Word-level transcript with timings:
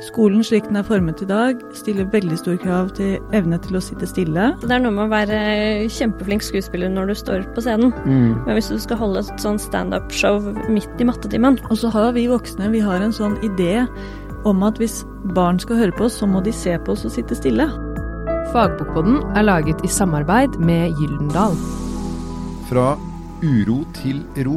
Skolen 0.00 0.40
slik 0.44 0.64
den 0.64 0.78
er 0.80 0.84
formet 0.86 1.20
i 1.20 1.26
dag, 1.28 1.58
stiller 1.76 2.06
veldig 2.08 2.38
store 2.40 2.60
krav 2.62 2.88
til 2.96 3.18
evne 3.36 3.58
til 3.60 3.76
å 3.76 3.82
sitte 3.84 4.06
stille. 4.08 4.46
Det 4.62 4.72
er 4.72 4.80
noe 4.80 4.94
med 4.96 5.04
å 5.04 5.12
være 5.12 5.40
kjempeflink 5.92 6.44
skuespiller 6.46 6.88
når 6.92 7.10
du 7.10 7.16
står 7.20 7.44
på 7.52 7.64
scenen. 7.66 7.92
Mm. 8.06 8.38
Men 8.46 8.56
hvis 8.56 8.70
du 8.72 8.78
skal 8.80 8.96
holde 9.02 9.20
et 9.20 9.44
sånn 9.44 9.60
standup-show 9.60 10.40
midt 10.72 11.02
i 11.02 11.06
mattetimen 11.08 11.58
Og 11.68 11.76
så 11.82 11.90
har 11.92 12.14
vi 12.16 12.28
voksne 12.30 12.70
vi 12.72 12.80
har 12.84 13.04
en 13.04 13.12
sånn 13.12 13.36
idé 13.44 13.84
om 14.48 14.64
at 14.64 14.80
hvis 14.80 15.02
barn 15.36 15.60
skal 15.60 15.76
høre 15.82 15.92
på 15.98 16.06
oss, 16.06 16.16
så 16.16 16.28
må 16.28 16.40
de 16.40 16.54
se 16.54 16.72
på 16.80 16.94
oss 16.94 17.04
og 17.04 17.12
sitte 17.12 17.36
stille. 17.36 17.68
Fagbokboden 18.54 19.20
er 19.36 19.44
laget 19.44 19.84
i 19.84 19.90
samarbeid 19.92 20.56
med 20.64 20.96
Gyldendal. 20.96 21.58
Fra 22.70 22.94
uro 23.44 23.82
til 24.00 24.24
ro. 24.48 24.56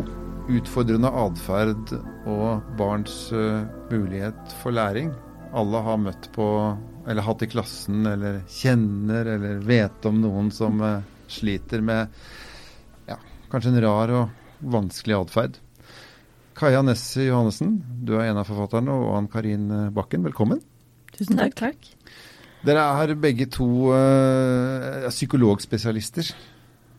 Utfordrende 0.52 1.12
atferd 1.12 1.94
og 2.28 2.64
barns 2.80 3.28
uh, 3.36 3.64
mulighet 3.92 4.56
for 4.64 4.76
læring 4.76 5.12
alle 5.54 5.82
har 5.86 6.00
møtt 6.02 6.30
på, 6.34 6.46
eller 7.08 7.26
hatt 7.26 7.44
i 7.46 7.50
klassen, 7.52 8.06
eller 8.10 8.42
kjenner, 8.50 9.28
eller 9.36 9.62
vet 9.66 10.08
om 10.10 10.22
noen 10.24 10.50
som 10.54 10.82
uh, 10.82 11.04
sliter 11.30 11.84
med 11.86 12.10
ja, 13.10 13.20
kanskje 13.52 13.76
en 13.76 13.84
rar 13.86 14.14
og 14.18 14.68
vanskelig 14.74 15.20
atferd. 15.20 15.60
Kaja 16.58 16.84
Nesse 16.86 17.28
Johannessen, 17.28 17.80
du 18.06 18.16
er 18.18 18.30
en 18.30 18.42
av 18.42 18.50
forfatterne, 18.50 18.94
og 18.94 19.16
Ann 19.18 19.30
Karin 19.30 19.70
Bakken, 19.94 20.26
velkommen. 20.26 20.62
Tusen 21.14 21.38
takk. 21.38 21.56
takk. 21.60 21.90
Dere 22.64 22.84
er 23.04 23.14
begge 23.20 23.50
to 23.52 23.92
uh, 23.92 25.10
psykologspesialister. 25.12 26.30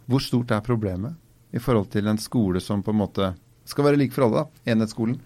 Hvor 0.05 0.21
stort 0.21 0.52
er 0.52 0.65
problemet 0.65 1.16
i 1.55 1.62
forhold 1.62 1.88
til 1.95 2.10
en 2.10 2.21
skole 2.21 2.60
som 2.60 2.82
på 2.84 2.93
en 2.93 3.01
måte 3.01 3.30
skal 3.65 3.87
være 3.87 3.98
lik 4.02 4.12
for 4.12 4.27
alle, 4.27 4.45
da, 4.45 4.73
enhetsskolen? 4.74 5.16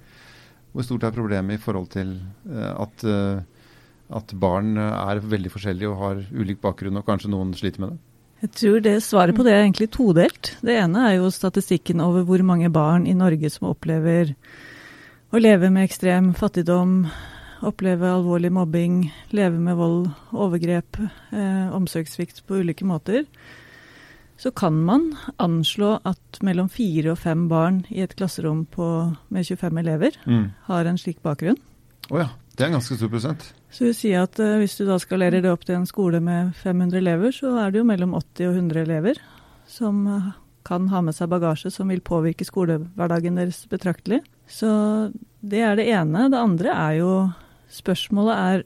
Hvor 0.72 0.86
stort 0.86 1.06
er 1.08 1.14
problemet 1.16 1.58
i 1.58 1.62
forhold 1.62 1.88
til 1.94 2.16
uh, 2.48 2.84
at, 2.84 3.04
uh, 3.06 4.18
at, 4.18 4.34
barn 4.38 4.76
er 4.78 5.22
veldig 5.24 5.52
forskjellige 5.54 5.90
og 5.90 6.02
har 6.02 6.20
ulik 6.32 6.60
bakgrunn, 6.64 7.00
og 7.00 7.06
kanskje 7.08 7.32
noen 7.32 7.54
sliter 7.56 7.84
med 7.84 7.94
det? 7.94 8.00
Jeg 8.38 8.50
tror 8.54 8.82
det 8.84 8.94
Svaret 9.02 9.34
på 9.34 9.42
det 9.42 9.54
er 9.56 9.64
egentlig 9.64 9.88
todelt. 9.90 10.52
Det 10.62 10.76
ene 10.78 11.08
er 11.08 11.16
jo 11.16 11.32
statistikken 11.34 12.02
over 12.04 12.22
hvor 12.28 12.44
mange 12.46 12.70
barn 12.70 13.08
i 13.10 13.16
Norge 13.18 13.50
som 13.50 13.72
opplever 13.72 14.36
å 15.34 15.40
leve 15.42 15.72
med 15.74 15.88
ekstrem 15.88 16.30
fattigdom, 16.38 17.02
oppleve 17.66 18.06
alvorlig 18.06 18.52
mobbing, 18.54 19.00
leve 19.34 19.58
med 19.58 19.76
vold, 19.76 20.06
overgrep, 20.30 21.00
eh, 21.34 21.66
omsorgssvikt 21.74 22.44
på 22.46 22.62
ulike 22.62 22.86
måter 22.86 23.26
så 24.38 24.52
kan 24.54 24.76
man 24.86 25.10
anslå 25.42 25.96
at 26.06 26.38
mellom 26.46 26.68
fire 26.70 27.12
og 27.12 27.18
fem 27.18 27.48
barn 27.50 27.82
i 27.90 28.04
et 28.04 28.14
klasserom 28.18 28.64
på, 28.70 28.86
med 29.34 29.46
25 29.46 29.80
elever 29.82 30.18
mm. 30.26 30.44
har 30.68 30.86
en 30.86 31.00
slik 31.00 31.18
bakgrunn. 31.26 31.58
Å 32.08 32.14
oh 32.14 32.22
ja. 32.22 32.28
Det 32.58 32.64
er 32.64 32.72
en 32.72 32.80
ganske 32.80 32.96
stor 32.98 33.10
prosent. 33.12 33.44
Så 33.70 33.84
vi 33.86 33.92
sier 33.94 34.24
at 34.26 34.38
uh, 34.42 34.56
hvis 34.58 34.72
du 34.80 34.82
da 34.88 34.96
skalerer 34.98 35.44
det 35.44 35.50
opp 35.52 35.62
til 35.62 35.76
en 35.76 35.86
skole 35.86 36.18
med 36.18 36.56
500 36.58 36.98
elever, 36.98 37.30
så 37.30 37.52
er 37.62 37.70
det 37.70 37.78
jo 37.78 37.86
mellom 37.86 38.16
80 38.18 38.48
og 38.48 38.56
100 38.64 38.80
elever 38.82 39.20
som 39.70 40.00
uh, 40.10 40.32
kan 40.66 40.88
ha 40.90 41.02
med 41.06 41.14
seg 41.14 41.30
bagasje 41.30 41.70
som 41.70 41.92
vil 41.92 42.02
påvirke 42.02 42.46
skolehverdagen 42.46 43.38
deres 43.38 43.60
betraktelig. 43.70 44.24
Så 44.50 44.68
det 45.38 45.62
er 45.62 45.78
det 45.78 45.86
ene. 45.92 46.26
Det 46.32 46.40
andre 46.40 46.74
er 46.74 46.98
jo 47.02 47.12
Spørsmålet 47.68 48.32
er 48.32 48.62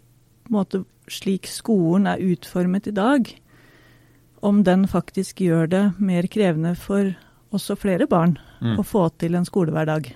på 0.47 0.53
en 0.53 0.55
måte 0.55 0.79
slik 1.11 1.48
skolen 1.51 2.05
er 2.07 2.20
utformet 2.23 2.86
i 2.86 2.92
dag 2.95 3.27
om 4.43 4.62
den 4.67 4.87
faktisk 4.91 5.41
gjør 5.45 5.69
det 5.71 5.83
mer 6.03 6.27
krevende 6.31 6.75
for 6.79 7.12
også 7.55 7.77
flere 7.79 8.09
barn 8.11 8.37
mm. 8.61 8.79
å 8.81 8.85
få 8.87 9.07
til 9.21 9.37
en 9.39 9.47
skolehverdag. 9.47 10.11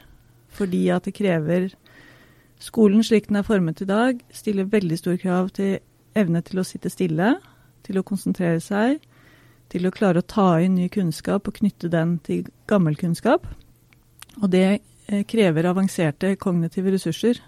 Fordi 0.57 0.87
at 0.95 1.09
det 1.09 1.17
krever 1.17 1.71
Skolen 2.57 3.03
slik 3.05 3.27
den 3.29 3.37
er 3.37 3.45
formet 3.45 3.83
i 3.85 3.89
dag, 3.89 4.21
stiller 4.33 4.65
veldig 4.73 4.97
store 4.97 5.21
krav 5.21 5.51
til 5.53 5.75
evne 6.17 6.41
til 6.41 6.63
å 6.63 6.65
sitte 6.65 6.89
stille, 6.89 7.35
til 7.85 8.01
å 8.01 8.05
konsentrere 8.07 8.63
seg, 8.65 9.03
til 9.69 9.85
å 9.85 9.93
klare 9.93 10.23
å 10.23 10.27
ta 10.27 10.55
inn 10.65 10.79
ny 10.79 10.87
kunnskap 10.89 11.45
og 11.45 11.59
knytte 11.59 11.91
den 11.93 12.17
til 12.25 12.47
gammel 12.71 12.97
kunnskap. 12.97 13.45
Og 14.41 14.49
det 14.55 14.65
eh, 14.71 15.27
krever 15.29 15.69
avanserte 15.69 16.33
kognitive 16.41 16.95
ressurser 16.95 17.43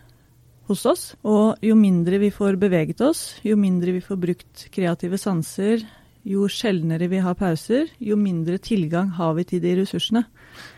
hos 0.69 0.85
oss. 0.85 1.05
Og 1.25 1.57
jo 1.65 1.79
mindre 1.79 2.21
vi 2.21 2.31
får 2.35 2.59
beveget 2.61 3.01
oss, 3.05 3.39
jo 3.47 3.57
mindre 3.57 3.97
vi 3.97 4.05
får 4.05 4.21
brukt 4.21 4.67
kreative 4.75 5.21
sanser, 5.21 5.87
jo 6.29 6.49
sjeldnere 6.53 7.09
vi 7.09 7.21
har 7.25 7.37
pauser, 7.39 7.89
jo 7.99 8.19
mindre 8.21 8.59
tilgang 8.61 9.15
har 9.17 9.37
vi 9.39 9.47
til 9.49 9.63
de 9.65 9.77
ressursene. 9.81 10.27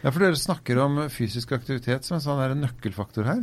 Ja, 0.04 0.10
for 0.10 0.22
Dere 0.22 0.38
snakker 0.38 0.78
om 0.82 1.00
fysisk 1.12 1.54
aktivitet 1.56 2.06
som 2.06 2.18
en 2.18 2.24
sånn 2.24 2.42
er 2.42 2.54
en 2.54 2.62
nøkkelfaktor 2.64 3.26
her? 3.26 3.42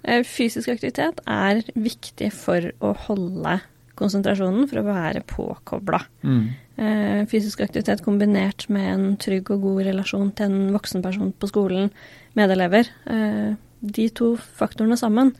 Eh, 0.00 0.24
fysisk 0.24 0.70
aktivitet 0.72 1.20
er 1.28 1.60
viktig 1.76 2.30
for 2.32 2.70
å 2.80 2.94
holde 3.06 3.58
konsentrasjonen, 4.00 4.64
for 4.70 4.80
å 4.80 4.86
være 4.86 5.24
påkobla. 5.28 6.00
Mm. 6.24 6.44
Eh, 6.80 7.22
fysisk 7.28 7.60
aktivitet 7.60 8.00
kombinert 8.04 8.68
med 8.72 8.86
en 8.94 9.08
trygg 9.20 9.50
og 9.52 9.66
god 9.66 9.82
relasjon 9.90 10.30
til 10.36 10.48
en 10.48 10.70
voksen 10.76 11.04
person 11.04 11.34
på 11.36 11.50
skolen, 11.50 11.90
medelever, 12.38 12.88
eh, 13.12 13.58
de 13.80 14.08
to 14.08 14.36
faktorene 14.36 14.96
sammen 14.96 15.34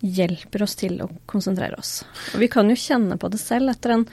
hjelper 0.00 0.62
oss 0.62 0.76
til 0.78 1.00
å 1.02 1.10
konsentrere 1.26 1.78
oss. 1.78 2.04
Og 2.34 2.40
vi 2.40 2.48
kan 2.48 2.68
jo 2.70 2.78
kjenne 2.78 3.18
på 3.18 3.30
det 3.32 3.40
selv 3.42 3.72
etter 3.72 3.96
en 3.96 4.06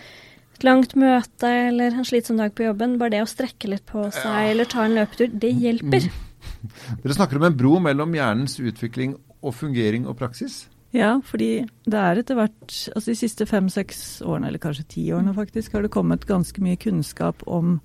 et 0.56 0.64
langt 0.68 0.96
møte 1.00 1.50
eller 1.70 1.96
en 1.96 2.08
slitsom 2.08 2.40
dag 2.40 2.54
på 2.56 2.66
jobben, 2.68 2.98
bare 3.02 3.18
det 3.18 3.24
å 3.26 3.30
strekke 3.30 3.70
litt 3.72 3.86
på 3.90 4.08
seg 4.16 4.32
ja. 4.32 4.52
eller 4.54 4.70
ta 4.72 4.86
en 4.86 4.96
løpetur, 4.96 5.34
det 5.34 5.52
hjelper. 5.52 6.08
Mm. 6.08 6.22
Dere 7.04 7.18
snakker 7.18 7.42
om 7.42 7.50
en 7.50 7.58
bro 7.58 7.76
mellom 7.84 8.16
hjernens 8.16 8.58
utvikling 8.62 9.18
og 9.46 9.54
fungering 9.58 10.08
og 10.10 10.18
praksis? 10.20 10.66
Ja, 10.96 11.18
fordi 11.28 11.66
det 11.84 12.00
er 12.00 12.22
etter 12.22 12.38
hvert, 12.40 12.72
altså 12.96 13.12
de 13.12 13.18
siste 13.20 13.48
fem-seks 13.50 14.22
årene, 14.24 14.48
eller 14.48 14.62
kanskje 14.64 14.88
ti 14.96 15.10
årene 15.12 15.34
faktisk, 15.36 15.76
har 15.76 15.84
det 15.84 15.92
kommet 15.92 16.28
ganske 16.30 16.62
mye 16.64 16.80
kunnskap 16.80 17.44
om 17.52 17.82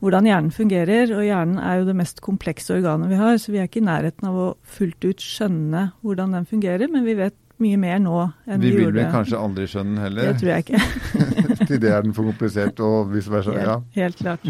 hvordan 0.00 0.28
hjernen 0.30 0.54
fungerer. 0.54 1.12
Og 1.12 1.26
hjernen 1.26 1.58
er 1.60 1.80
jo 1.80 1.88
det 1.90 1.96
mest 1.98 2.22
komplekse 2.24 2.78
organet 2.78 3.12
vi 3.12 3.18
har, 3.20 3.36
så 3.36 3.52
vi 3.52 3.60
er 3.60 3.68
ikke 3.68 3.82
i 3.82 3.88
nærheten 3.88 4.30
av 4.30 4.38
å 4.40 4.48
fullt 4.78 5.04
ut 5.04 5.24
skjønne 5.24 5.90
hvordan 6.00 6.38
den 6.38 6.48
fungerer. 6.48 6.88
Men 6.92 7.04
vi 7.04 7.18
vet 7.18 7.36
mye 7.62 7.80
mer 7.80 7.98
nå 8.02 8.20
enn 8.46 8.62
vi, 8.62 8.70
vi 8.70 8.72
gjorde. 8.72 8.78
Vi 8.78 8.84
vil 8.84 8.96
vel 9.00 9.12
kanskje 9.14 9.42
aldri 9.42 9.66
skjønne 9.70 9.94
den 9.94 10.04
heller? 10.04 10.30
Det 10.30 10.40
tror 10.40 10.52
jeg 10.52 10.66
ikke. 10.66 10.80
Til 11.68 11.82
det 11.82 11.92
er 11.92 12.06
den 12.06 12.16
for 12.16 12.30
komplisert 12.30 12.80
og 12.84 13.12
vice 13.12 13.32
versa. 13.32 13.56
Helt, 13.56 13.68
ja. 13.68 13.76
helt 13.98 14.22
klart. 14.22 14.48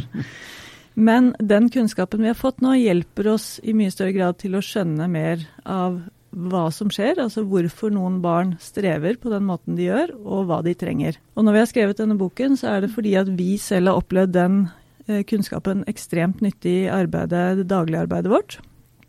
Men 0.98 1.32
den 1.38 1.68
kunnskapen 1.70 2.24
vi 2.24 2.30
har 2.32 2.38
fått 2.38 2.62
nå, 2.64 2.74
hjelper 2.74 3.32
oss 3.36 3.50
i 3.62 3.74
mye 3.76 3.92
større 3.94 4.14
grad 4.16 4.40
til 4.40 4.58
å 4.58 4.62
skjønne 4.64 5.06
mer 5.12 5.44
av 5.62 6.00
hva 6.28 6.66
som 6.74 6.90
skjer, 6.92 7.20
altså 7.22 7.44
hvorfor 7.48 7.92
noen 7.94 8.18
barn 8.24 8.56
strever 8.60 9.16
på 9.20 9.30
den 9.32 9.46
måten 9.48 9.78
de 9.78 9.86
gjør, 9.86 10.12
og 10.18 10.48
hva 10.50 10.58
de 10.66 10.74
trenger. 10.76 11.16
Og 11.38 11.46
når 11.46 11.54
vi 11.54 11.62
har 11.62 11.70
skrevet 11.70 12.02
denne 12.02 12.18
boken, 12.20 12.58
så 12.58 12.74
er 12.74 12.84
det 12.84 12.92
fordi 12.92 13.14
at 13.20 13.30
vi 13.38 13.54
selv 13.62 13.92
har 13.92 14.02
opplevd 14.02 14.34
den 14.34 14.58
eh, 15.06 15.22
kunnskapen 15.28 15.86
ekstremt 15.88 16.42
nyttig 16.44 16.74
i 16.82 16.90
arbeidet, 16.92 17.62
det 17.62 17.68
daglige 17.70 18.04
arbeidet 18.04 18.34
vårt. 18.34 18.58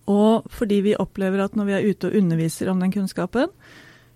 Og 0.09 0.47
fordi 0.49 0.79
vi 0.87 0.97
opplever 0.97 1.43
at 1.43 1.57
når 1.57 1.67
vi 1.67 1.77
er 1.77 1.89
ute 1.89 2.09
og 2.09 2.21
underviser 2.21 2.71
om 2.71 2.79
den 2.81 2.93
kunnskapen, 2.93 3.51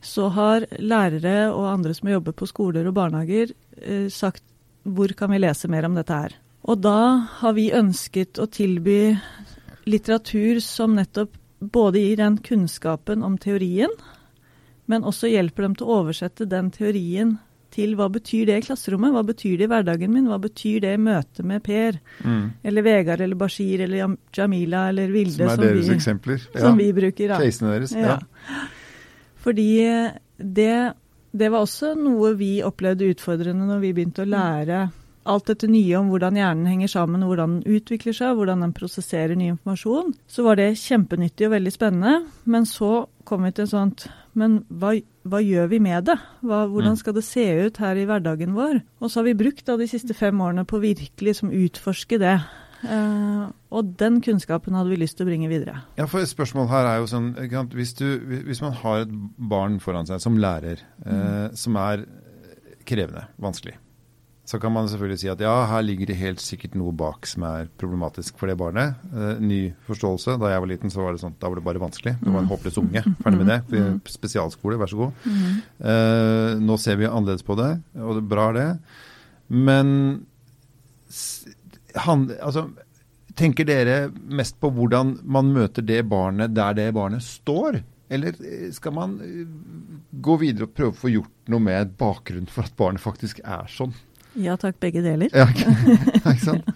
så 0.04 0.30
har 0.36 0.66
lærere 0.80 1.52
og 1.54 1.70
andre 1.72 1.94
som 1.96 2.12
jobber 2.12 2.36
på 2.36 2.48
skoler 2.50 2.88
og 2.90 2.98
barnehager, 2.98 3.54
eh, 3.82 4.08
sagt 4.12 4.44
hvor 4.84 5.14
kan 5.16 5.32
vi 5.32 5.40
lese 5.40 5.70
mer 5.72 5.88
om 5.88 5.96
dette 5.96 6.14
her. 6.14 6.36
Og 6.64 6.82
da 6.84 7.28
har 7.40 7.56
vi 7.56 7.72
ønsket 7.76 8.40
å 8.40 8.48
tilby 8.52 9.16
litteratur 9.88 10.60
som 10.64 10.96
nettopp 10.96 11.36
både 11.60 12.04
gir 12.04 12.20
den 12.20 12.38
kunnskapen 12.44 13.24
om 13.24 13.38
teorien, 13.40 13.92
men 14.86 15.08
også 15.08 15.32
hjelper 15.32 15.68
dem 15.68 15.76
til 15.80 15.88
å 15.88 15.98
oversette 16.02 16.48
den 16.52 16.70
teorien 16.76 17.38
til 17.74 17.96
hva 17.98 18.06
betyr 18.14 18.46
det 18.52 18.58
i 18.60 18.66
klasserommet, 18.68 19.14
hva 19.16 19.24
betyr 19.26 19.58
det 19.58 19.66
i 19.66 19.72
hverdagen 19.72 20.12
min, 20.14 20.28
hva 20.30 20.38
betyr 20.44 20.84
det 20.84 20.92
i 20.94 21.02
møte 21.02 21.46
med 21.48 21.64
Per, 21.66 21.98
mm. 22.22 22.44
eller 22.70 22.86
Vegard 22.86 23.24
eller 23.24 23.40
Bashir 23.40 23.82
eller 23.88 24.14
Jamila 24.36 24.86
eller 24.92 25.10
Vilde, 25.10 25.48
som, 25.48 25.56
som, 25.58 25.80
vi, 25.80 25.88
eksempler. 25.96 26.46
Ja. 26.54 26.62
som 26.68 26.78
vi 26.78 26.92
bruker. 26.94 27.34
Ja. 27.34 27.42
Casene 27.42 27.74
deres. 27.78 27.96
ja. 27.98 28.20
ja. 28.20 28.62
Fordi 29.44 29.70
det, 30.38 30.76
det, 31.32 31.50
var 31.52 31.62
også 31.62 31.94
noe 32.00 32.34
vi 32.40 32.56
opplevde 32.66 33.12
utfordrende 33.12 33.68
når 33.68 33.82
vi 33.84 33.96
begynte 33.96 34.24
å 34.24 34.32
lære 34.32 34.86
alt 35.30 35.48
dette 35.48 35.70
nye 35.72 35.96
om 36.00 36.10
hvordan 36.12 36.36
hjernen 36.36 36.68
henger 36.68 36.92
sammen, 36.92 37.24
hvordan 37.28 37.60
den 37.60 37.78
utvikler 37.78 38.16
seg, 38.16 38.36
hvordan 38.38 38.64
den 38.66 38.74
prosesserer 38.76 39.38
ny 39.40 39.54
informasjon. 39.54 40.12
Så 40.28 40.44
var 40.44 40.60
det 40.60 40.74
kjempenyttig 40.82 41.48
og 41.48 41.56
veldig 41.56 41.74
spennende. 41.74 42.16
Men 42.44 42.68
så 42.68 43.06
kom 43.28 43.48
vi 43.48 43.54
til 43.56 43.70
sånt 43.72 44.10
Men 44.34 44.64
hva, 44.68 44.96
hva 45.30 45.40
gjør 45.46 45.68
vi 45.70 45.78
med 45.84 46.08
det? 46.10 46.16
Hva, 46.42 46.64
hvordan 46.66 46.96
mm. 46.96 47.00
skal 47.04 47.14
det 47.14 47.22
se 47.28 47.44
ut 47.68 47.78
her 47.78 48.00
i 48.02 48.06
hverdagen 48.10 48.56
vår? 48.58 48.80
Og 48.98 49.12
så 49.12 49.20
har 49.20 49.28
vi 49.28 49.36
brukt 49.38 49.62
da, 49.68 49.76
de 49.78 49.86
siste 49.88 50.16
fem 50.18 50.40
årene 50.42 50.66
på 50.66 50.82
virkelig 50.82 51.36
liksom, 51.36 51.52
utforske 51.54 52.18
det. 52.18 52.40
Uh, 52.84 53.52
og 53.74 53.94
den 54.00 54.20
kunnskapen 54.24 54.76
hadde 54.76 54.92
vi 54.92 55.00
lyst 55.00 55.18
til 55.18 55.26
å 55.26 55.30
bringe 55.32 55.48
videre. 55.52 55.80
Ja, 55.98 56.08
for 56.10 56.24
et 56.24 56.32
spørsmål 56.32 56.68
her 56.72 56.90
er 56.90 57.00
jo 57.02 57.08
sånn, 57.10 57.32
hvis, 57.74 57.96
du, 58.00 58.08
hvis 58.48 58.62
man 58.64 58.76
har 58.82 59.06
et 59.06 59.14
barn 59.38 59.80
foran 59.84 60.10
seg 60.10 60.20
som 60.24 60.36
lærer, 60.42 60.84
uh, 61.06 61.14
mm. 61.14 61.56
som 61.60 61.80
er 61.80 62.06
krevende, 62.86 63.26
vanskelig, 63.42 63.80
Så 64.46 64.60
kan 64.60 64.74
man 64.76 64.90
selvfølgelig 64.92 65.20
si 65.22 65.30
at 65.32 65.40
ja, 65.40 65.54
her 65.72 65.82
ligger 65.82 66.10
det 66.10 66.18
helt 66.20 66.42
sikkert 66.44 66.74
noe 66.76 66.92
bak 66.92 67.24
som 67.26 67.46
er 67.48 67.70
problematisk 67.80 68.36
for 68.36 68.52
det 68.52 68.58
barnet. 68.60 69.00
Eh, 69.16 69.40
ny 69.40 69.60
forståelse. 69.88 70.36
Da 70.42 70.50
jeg 70.52 70.60
var 70.60 70.68
liten, 70.68 70.92
så 70.92 71.00
var 71.00 71.16
det 71.16 71.22
sånn, 71.22 71.38
da 71.40 71.48
var 71.48 71.62
det 71.62 71.64
bare 71.64 71.80
vanskelig. 71.80 72.18
Det 72.20 72.28
var 72.28 72.44
en 72.44 72.50
håpløs 72.52 72.80
unge. 72.82 73.06
Ferdig 73.24 73.40
med 73.40 73.48
det. 73.54 73.86
Spesialskole, 74.12 74.76
vær 74.82 74.92
så 74.92 75.00
god. 75.00 75.24
Eh, 75.80 76.60
nå 76.60 76.76
ser 76.76 77.00
vi 77.00 77.08
annerledes 77.08 77.48
på 77.48 77.56
det, 77.56 77.72
og 77.96 78.18
det 78.18 78.26
er 78.26 78.30
bra 78.36 78.50
det. 78.60 78.68
Men 79.48 79.96
han, 82.06 82.28
altså, 82.42 82.68
tenker 83.38 83.68
dere 83.68 83.98
mest 84.12 84.60
på 84.62 84.72
hvordan 84.74 85.18
man 85.24 85.52
møter 85.54 85.86
det 85.86 86.04
barnet 86.10 86.56
der 86.56 86.78
det 86.78 86.88
barnet 86.96 87.26
står? 87.26 87.82
Eller 88.14 88.38
skal 88.76 88.94
man 88.94 89.18
eh, 89.24 89.46
gå 90.24 90.38
videre 90.42 90.68
og 90.68 90.76
prøve 90.78 90.94
å 90.94 91.02
få 91.04 91.14
gjort 91.14 91.54
noe 91.54 91.64
med 91.64 91.96
bakgrunnen 92.00 92.50
for 92.52 92.68
at 92.68 92.76
barnet 92.78 93.04
faktisk 93.04 93.42
er 93.44 93.70
sånn? 93.72 93.96
Ja 94.40 94.56
takk, 94.58 94.80
begge 94.82 95.04
deler. 95.06 95.30
Ja, 95.34 95.46
ikke 96.18 96.40
sant? 96.42 96.70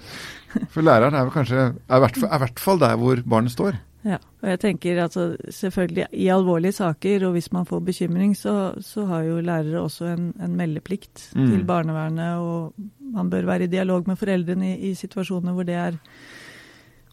For 0.74 0.86
læreren 0.86 1.18
er 1.18 1.26
vel 1.26 1.34
kanskje 1.34 1.60
er 1.60 1.74
er 1.98 2.42
hvert 2.44 2.62
fall 2.62 2.82
der 2.82 2.98
hvor 3.02 3.22
barnet 3.26 3.54
står. 3.54 3.78
Ja, 4.06 4.20
og 4.42 4.50
jeg 4.52 4.60
tenker 4.62 5.00
altså 5.02 5.24
selvfølgelig 5.50 6.06
i 6.14 6.28
alvorlige 6.32 6.76
saker, 6.78 7.26
og 7.28 7.32
hvis 7.36 7.50
man 7.52 7.66
får 7.66 7.80
bekymring, 7.80 8.36
så, 8.38 8.74
så 8.82 9.06
har 9.10 9.26
jo 9.26 9.40
lærere 9.42 9.82
også 9.82 10.12
en, 10.12 10.28
en 10.44 10.56
meldeplikt 10.56 11.32
mm. 11.36 11.48
til 11.50 11.66
barnevernet, 11.66 12.38
og 12.38 12.74
man 13.14 13.30
bør 13.30 13.50
være 13.50 13.66
i 13.66 13.72
dialog 13.74 14.08
med 14.08 14.16
foreldrene 14.16 14.76
i, 14.76 14.92
i 14.92 14.94
situasjoner 14.94 15.56
hvor 15.56 15.68
det 15.68 15.76
er, 15.76 15.98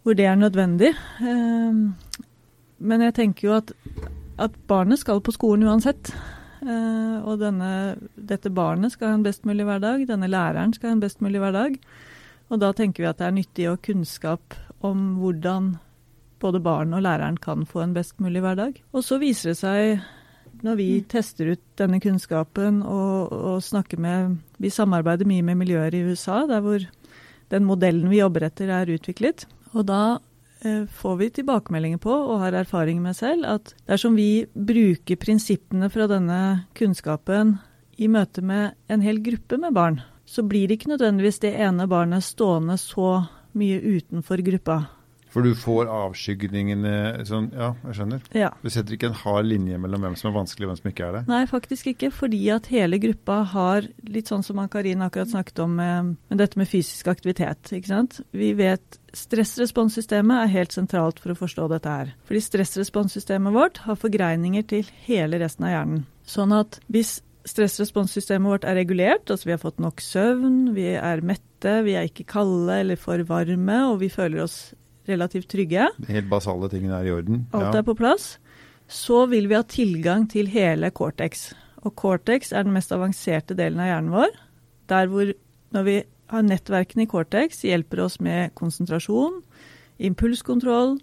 hvor 0.02 0.12
det 0.12 0.26
er 0.28 0.34
nødvendig. 0.34 0.92
Um, 1.20 1.94
men 2.78 3.02
jeg 3.08 3.14
tenker 3.14 3.48
jo 3.48 3.56
at, 3.56 3.72
at 4.38 4.56
barnet 4.68 5.00
skal 5.00 5.24
på 5.24 5.34
skolen 5.34 5.66
uansett. 5.68 6.12
Uh, 6.64 7.24
og 7.24 7.40
denne, 7.40 7.96
dette 8.16 8.52
barnet 8.52 8.92
skal 8.92 9.10
ha 9.10 9.18
en 9.18 9.24
best 9.24 9.48
mulig 9.48 9.66
hverdag, 9.66 10.06
denne 10.08 10.28
læreren 10.28 10.72
skal 10.76 10.92
ha 10.92 10.98
en 10.98 11.02
best 11.02 11.24
mulig 11.24 11.40
hverdag. 11.40 11.80
Og 12.52 12.60
da 12.60 12.70
tenker 12.76 13.02
vi 13.02 13.08
at 13.08 13.18
det 13.18 13.26
er 13.26 13.36
nyttig 13.40 13.66
å 13.66 13.74
ha 13.74 13.82
kunnskap 13.82 14.54
om 14.84 15.14
hvordan 15.22 15.74
både 16.44 16.60
barn 16.64 16.92
og 16.96 17.02
læreren 17.06 17.40
kan 17.40 17.64
få 17.68 17.82
en 17.84 17.96
best 17.96 18.20
mulig 18.22 18.44
hverdag. 18.44 18.76
Og 18.92 19.06
så 19.06 19.18
viser 19.22 19.52
det 19.52 19.56
seg, 19.58 20.04
når 20.64 20.78
vi 20.80 20.88
mm. 21.00 21.08
tester 21.12 21.54
ut 21.54 21.64
denne 21.80 22.00
kunnskapen 22.04 22.82
og, 22.84 23.32
og, 23.32 23.56
snakker 23.64 24.00
med 24.00 24.36
Vi 24.62 24.70
samarbeider 24.72 25.28
mye 25.28 25.44
med 25.44 25.58
miljøer 25.64 25.96
i 25.96 26.04
USA, 26.06 26.44
der 26.48 26.62
hvor 26.64 26.84
den 27.52 27.66
modellen 27.68 28.12
vi 28.12 28.20
jobber 28.22 28.46
etter, 28.46 28.70
er 28.72 28.92
utviklet. 28.94 29.48
Og 29.74 29.84
da 29.88 30.04
Eh, 30.64 30.86
får 30.86 31.16
vi 31.16 31.30
tilbakemeldinger 31.30 31.98
på, 32.00 32.12
og 32.12 32.40
har 32.40 32.56
erfaring 32.56 33.02
med 33.02 33.16
selv, 33.16 33.44
at 33.44 33.74
dersom 33.84 34.16
vi 34.16 34.46
bruker 34.54 35.20
prinsippene 35.20 35.90
fra 35.92 36.06
denne 36.08 36.38
kunnskapen 36.78 37.58
i 38.00 38.08
møte 38.08 38.40
med 38.40 38.72
en 38.88 39.04
hel 39.04 39.20
gruppe 39.20 39.58
med 39.60 39.76
barn, 39.76 40.00
så 40.24 40.42
blir 40.42 40.68
det 40.68 40.78
ikke 40.78 40.94
nødvendigvis 40.94 41.42
det 41.44 41.52
ene 41.60 41.84
barnet 41.90 42.24
stående 42.24 42.78
så 42.80 43.26
mye 43.52 43.76
utenfor 43.76 44.40
gruppa. 44.46 44.78
For 45.34 45.42
du 45.42 45.50
får 45.58 45.90
avskygningene 45.90 47.24
sånn 47.26 47.48
Ja, 47.54 47.72
jeg 47.88 47.98
skjønner. 47.98 48.26
Ja. 48.38 48.52
Du 48.62 48.70
setter 48.70 48.94
ikke 48.94 49.10
en 49.10 49.18
hard 49.24 49.48
linje 49.50 49.80
mellom 49.82 50.06
hvem 50.06 50.14
som 50.18 50.30
er 50.30 50.36
vanskelig 50.36 50.68
og 50.68 50.70
hvem 50.72 50.80
som 50.80 50.90
ikke 50.92 51.08
er 51.08 51.16
det? 51.18 51.22
Nei, 51.30 51.40
faktisk 51.50 51.90
ikke. 51.90 52.12
Fordi 52.14 52.42
at 52.54 52.70
hele 52.70 53.00
gruppa 53.02 53.40
har, 53.50 53.88
litt 54.06 54.30
sånn 54.30 54.46
som 54.46 54.62
Karin 54.70 55.02
akkurat 55.04 55.32
snakket 55.32 55.64
om 55.64 55.74
med, 55.80 56.14
med 56.30 56.40
dette 56.40 56.60
med 56.60 56.70
fysisk 56.70 57.10
aktivitet. 57.10 57.72
ikke 57.74 57.90
sant? 57.90 58.20
Vi 58.30 58.52
vet 58.56 59.00
stressresponssystemet 59.14 60.44
er 60.44 60.54
helt 60.54 60.74
sentralt 60.74 61.20
for 61.22 61.34
å 61.34 61.38
forstå 61.38 61.68
dette 61.74 61.98
her. 61.98 62.14
Fordi 62.28 62.42
stressresponssystemet 62.46 63.54
vårt 63.54 63.82
har 63.88 63.98
forgreininger 63.98 64.66
til 64.70 64.90
hele 65.08 65.42
resten 65.42 65.66
av 65.66 65.74
hjernen. 65.74 66.04
Sånn 66.30 66.54
at 66.54 66.78
hvis 66.92 67.18
stressresponssystemet 67.44 68.48
vårt 68.48 68.64
er 68.68 68.78
regulert, 68.78 69.28
altså 69.28 69.50
vi 69.50 69.54
har 69.54 69.62
fått 69.62 69.82
nok 69.82 70.00
søvn, 70.02 70.72
vi 70.76 70.94
er 70.96 71.26
mette, 71.26 71.74
vi 71.84 71.98
er 71.98 72.08
ikke 72.08 72.26
kalde 72.30 72.78
eller 72.80 73.00
for 73.00 73.20
varme, 73.28 73.82
og 73.90 74.00
vi 74.00 74.10
føler 74.12 74.46
oss 74.46 74.58
relativt 75.08 75.50
trygge. 75.52 75.88
Helt 76.08 76.30
basale 76.30 76.70
tingene 76.72 77.00
er 77.00 77.10
i 77.10 77.14
orden. 77.14 77.44
Alt 77.52 77.70
ja. 77.70 77.82
er 77.82 77.86
på 77.86 77.96
plass. 77.98 78.34
Så 78.90 79.24
vil 79.30 79.48
vi 79.50 79.56
ha 79.56 79.62
tilgang 79.68 80.26
til 80.30 80.50
hele 80.52 80.90
cortex. 80.94 81.52
Og 81.84 81.94
cortex 82.00 82.52
er 82.52 82.66
den 82.66 82.74
mest 82.76 82.92
avanserte 82.92 83.56
delen 83.56 83.80
av 83.82 83.90
hjernen 83.90 84.14
vår. 84.14 84.36
Der 84.92 85.08
hvor 85.12 85.32
når 85.74 85.86
vi 85.88 85.96
har 86.32 86.44
nettverkene 86.46 87.04
i 87.04 87.10
cortex, 87.10 87.64
hjelper 87.66 88.04
oss 88.06 88.18
med 88.22 88.54
konsentrasjon, 88.58 89.40
impulskontroll, 90.04 90.96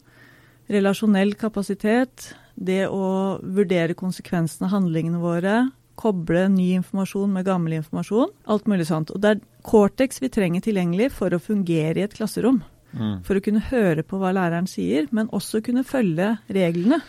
relasjonell 0.71 1.35
kapasitet, 1.39 2.31
det 2.55 2.85
å 2.87 3.37
vurdere 3.41 3.97
konsekvensene 3.97 4.69
av 4.69 4.75
handlingene 4.77 5.21
våre, 5.21 5.55
koble 6.01 6.47
ny 6.49 6.71
informasjon 6.79 7.33
med 7.35 7.45
gammel 7.45 7.77
informasjon, 7.77 8.31
alt 8.49 8.69
mulig 8.69 8.87
sånt. 8.89 9.11
Og 9.13 9.21
det 9.21 9.35
er 9.35 9.41
cortex 9.67 10.21
vi 10.23 10.31
trenger 10.33 10.63
tilgjengelig 10.65 11.11
for 11.13 11.33
å 11.33 11.41
fungere 11.41 12.01
i 12.01 12.05
et 12.07 12.15
klasserom. 12.15 12.61
Mm. 12.91 13.17
For 13.27 13.39
å 13.39 13.43
kunne 13.43 13.63
høre 13.69 14.03
på 14.07 14.19
hva 14.19 14.33
læreren 14.35 14.69
sier, 14.69 15.07
men 15.15 15.31
også 15.33 15.61
kunne 15.65 15.85
følge 15.87 16.33
reglene. 16.51 17.01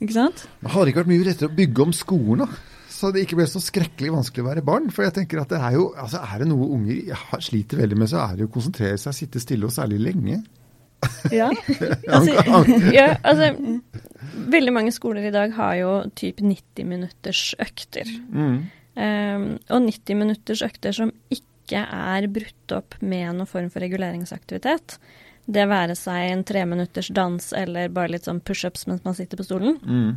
Ikke 0.00 0.16
sant? 0.16 0.44
Det 0.62 0.72
hadde 0.72 0.92
ikke 0.92 1.02
vært 1.02 1.12
mye 1.12 1.24
rettere 1.26 1.50
å 1.50 1.56
bygge 1.56 1.84
om 1.84 1.96
skolen, 1.96 2.44
da? 2.46 2.78
Så 3.00 3.10
det 3.14 3.24
ikke 3.24 3.38
ble 3.38 3.46
så 3.48 3.62
skrekkelig 3.62 4.12
vanskelig 4.12 4.44
å 4.44 4.48
være 4.50 4.64
barn. 4.66 4.88
For 4.92 5.06
jeg 5.06 5.14
tenker 5.16 5.40
at 5.40 5.52
det 5.52 5.60
er 5.62 5.76
jo 5.78 5.86
altså 5.96 6.20
Er 6.20 6.42
det 6.42 6.48
noe 6.50 6.66
unger 6.76 7.20
sliter 7.40 7.80
veldig 7.80 7.96
med, 7.96 8.10
så 8.12 8.24
er 8.26 8.34
det 8.36 8.44
jo 8.44 8.50
å 8.50 8.56
konsentrere 8.56 8.98
seg, 9.00 9.16
sitte 9.16 9.40
stille 9.40 9.68
og 9.68 9.72
særlig 9.72 10.00
lenge. 10.04 10.40
Ja. 11.32 11.48
altså, 12.14 12.34
ja, 12.92 13.14
altså 13.24 13.54
Veldig 14.52 14.74
mange 14.74 14.92
skoler 14.92 15.30
i 15.30 15.32
dag 15.32 15.54
har 15.56 15.78
jo 15.78 15.94
typ 16.18 16.42
90 16.44 16.88
minutters 16.88 17.54
økter. 17.62 18.10
Mm. 18.34 18.58
Um, 19.00 19.46
og 19.70 19.86
90 19.86 20.18
minutters 20.18 20.64
økter 20.66 20.92
som 20.96 21.12
ikke 21.32 21.46
ikke 21.70 21.86
er 21.86 22.26
brutt 22.34 22.74
opp 22.74 22.98
med 23.00 23.38
noen 23.38 23.48
form 23.48 23.70
for 23.70 23.84
reguleringsaktivitet, 23.84 24.98
det 25.50 25.66
være 25.70 25.96
seg 25.98 26.30
en 26.30 26.44
treminutters 26.46 27.08
dans 27.14 27.52
eller 27.56 27.90
bare 27.94 28.12
litt 28.14 28.26
sånn 28.28 28.42
pushups 28.44 28.86
mens 28.90 29.02
man 29.06 29.16
sitter 29.18 29.40
på 29.40 29.46
stolen 29.46 29.78
mm. 29.80 30.10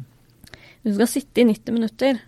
Du 0.83 0.91
skal 0.91 1.07
sitte 1.09 1.41
i 1.41 1.45
90 1.47 1.77
minutter 1.77 2.19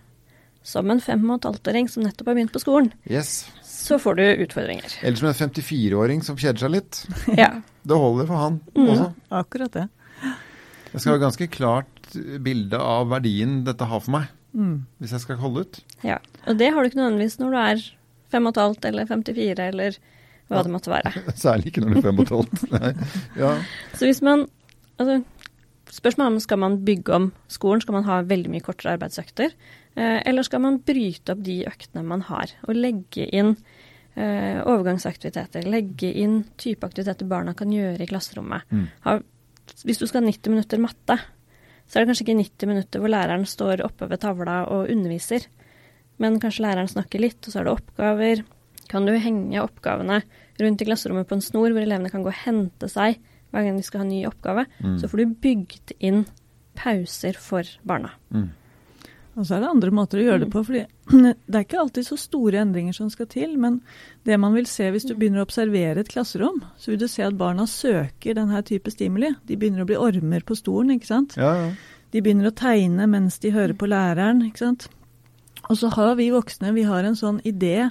som 0.66 0.88
en 0.90 1.02
fem 1.02 1.22
og 1.28 1.36
et 1.36 1.46
halvt-åring 1.46 1.90
som 1.92 2.02
nettopp 2.02 2.30
har 2.30 2.38
begynt 2.38 2.54
på 2.54 2.62
skolen. 2.62 2.88
Yes. 3.04 3.44
Så 3.62 3.98
får 4.02 4.16
du 4.18 4.22
utfordringer. 4.46 4.96
Eller 5.04 5.20
som 5.20 5.28
en 5.28 5.36
54-åring 5.36 6.24
som 6.26 6.38
kjeder 6.40 6.64
seg 6.64 6.72
litt. 6.72 7.02
ja. 7.42 7.50
Det 7.86 7.98
holder 8.00 8.26
for 8.26 8.40
han 8.40 8.56
mm. 8.72 8.88
også. 8.88 9.10
Akkurat 9.42 9.76
det. 9.76 9.84
Jeg 10.24 11.04
skal 11.04 11.12
ha 11.12 11.20
ganske 11.22 11.50
klart 11.52 12.08
bilde 12.42 12.80
av 12.80 13.12
verdien 13.12 13.60
dette 13.68 13.86
har 13.86 14.02
for 14.02 14.16
meg. 14.16 14.32
Mm. 14.56 14.88
Hvis 14.98 15.12
jeg 15.14 15.26
skal 15.26 15.38
holde 15.44 15.66
ut. 15.68 15.80
Ja, 16.00 16.18
og 16.48 16.58
det 16.58 16.72
har 16.72 16.80
du 16.80 16.90
ikke 16.90 17.02
nødvendigvis 17.02 17.38
når 17.42 17.52
du 17.52 17.60
er 17.60 17.86
5,5 18.36 18.90
eller 18.90 19.08
54 19.10 19.68
eller 19.72 19.98
hva 20.46 20.62
det 20.62 20.72
måtte 20.72 20.92
være. 20.92 21.12
Særlig 21.46 21.72
ikke 21.72 21.82
når 21.82 21.96
du 21.96 22.00
er 22.00 22.12
5,5. 22.12 23.00
ja. 23.42 23.54
Så 23.96 24.08
hvis 24.08 24.22
man 24.24 24.46
altså, 24.98 25.22
Spørsmålet 25.96 26.34
om 26.34 26.42
skal 26.42 26.58
man 26.60 26.74
bygge 26.84 27.12
om 27.14 27.26
skolen, 27.48 27.80
skal 27.80 27.94
man 27.94 28.04
ha 28.08 28.18
veldig 28.26 28.50
mye 28.52 28.64
kortere 28.64 28.96
arbeidsøkter? 28.96 29.52
Eh, 29.96 30.18
eller 30.28 30.44
skal 30.44 30.60
man 30.60 30.80
bryte 30.84 31.32
opp 31.32 31.44
de 31.46 31.60
øktene 31.64 32.02
man 32.04 32.24
har, 32.26 32.50
og 32.66 32.76
legge 32.76 33.24
inn 33.30 33.54
eh, 34.18 34.58
overgangsaktiviteter? 34.60 35.64
Legge 35.70 36.10
inn 36.10 36.42
type 36.60 36.84
aktiviteter 36.84 37.30
barna 37.30 37.54
kan 37.56 37.72
gjøre 37.72 38.02
i 38.02 38.10
klasserommet. 38.10 38.66
Mm. 38.68 38.82
Ha, 39.06 39.14
hvis 39.86 40.02
du 40.02 40.04
skal 40.10 40.26
ha 40.26 40.28
90 40.28 40.52
minutter 40.52 40.82
matte, 40.82 41.16
så 41.86 41.96
er 41.96 42.02
det 42.04 42.10
kanskje 42.10 42.26
ikke 42.26 42.38
90 42.42 42.72
minutter 42.74 43.02
hvor 43.02 43.14
læreren 43.14 43.48
står 43.48 43.86
oppe 43.86 44.10
ved 44.10 44.20
tavla 44.26 44.64
og 44.74 44.90
underviser 44.92 45.46
men 46.22 46.40
kanskje 46.42 46.64
læreren 46.64 46.90
snakker 46.90 47.22
litt, 47.22 47.40
og 47.44 47.52
så 47.52 47.60
er 47.60 47.68
det 47.68 47.76
oppgaver. 47.76 48.44
Kan 48.90 49.08
du 49.08 49.14
henge 49.20 49.62
oppgavene 49.62 50.20
rundt 50.60 50.82
i 50.82 50.88
klasserommet 50.88 51.28
på 51.28 51.36
en 51.36 51.44
snor, 51.44 51.72
hvor 51.72 51.82
elevene 51.82 52.12
kan 52.12 52.24
gå 52.24 52.32
og 52.32 52.42
hente 52.44 52.88
seg 52.90 53.18
hver 53.52 53.64
gang 53.64 53.78
de 53.78 53.86
skal 53.86 54.02
ha 54.02 54.06
en 54.06 54.12
ny 54.12 54.22
oppgave, 54.28 54.66
mm. 54.82 54.98
så 55.00 55.08
får 55.08 55.22
du 55.22 55.34
bygd 55.42 55.96
inn 56.04 56.24
pauser 56.76 57.38
for 57.40 57.68
barna. 57.88 58.12
Mm. 58.34 58.50
Og 59.36 59.44
så 59.44 59.56
er 59.56 59.64
det 59.64 59.68
andre 59.68 59.92
måter 59.92 60.20
å 60.20 60.24
gjøre 60.24 60.42
det 60.44 60.50
på. 60.52 60.62
fordi 60.64 60.84
Det 61.46 61.58
er 61.58 61.64
ikke 61.66 61.80
alltid 61.82 62.06
så 62.08 62.16
store 62.20 62.62
endringer 62.64 62.96
som 62.96 63.10
skal 63.12 63.28
til. 63.32 63.56
Men 63.60 63.82
det 64.28 64.38
man 64.40 64.56
vil 64.56 64.68
se 64.68 64.88
hvis 64.92 65.04
du 65.08 65.12
begynner 65.14 65.42
å 65.42 65.48
observere 65.48 66.02
et 66.02 66.12
klasserom, 66.12 66.62
så 66.80 66.92
vil 66.92 67.02
du 67.02 67.08
se 67.12 67.24
at 67.26 67.36
barna 67.36 67.66
søker 67.68 68.36
denne 68.38 68.62
type 68.66 68.92
stimuli. 68.92 69.34
De 69.44 69.58
begynner 69.60 69.84
å 69.84 69.88
bli 69.88 70.00
ormer 70.00 70.46
på 70.46 70.56
stolen, 70.56 70.94
ikke 70.96 71.10
sant. 71.10 71.36
Ja, 71.40 71.52
ja. 71.60 71.68
De 72.14 72.22
begynner 72.24 72.48
å 72.48 72.56
tegne 72.56 73.08
mens 73.10 73.36
de 73.42 73.52
hører 73.52 73.76
på 73.76 73.88
læreren. 73.90 74.40
ikke 74.46 74.64
sant? 74.64 74.88
Og 75.70 75.80
så 75.80 75.90
har 75.96 76.14
vi 76.18 76.30
voksne 76.34 76.74
vi 76.76 76.86
har 76.86 77.06
en 77.06 77.18
sånn 77.18 77.40
idé 77.46 77.90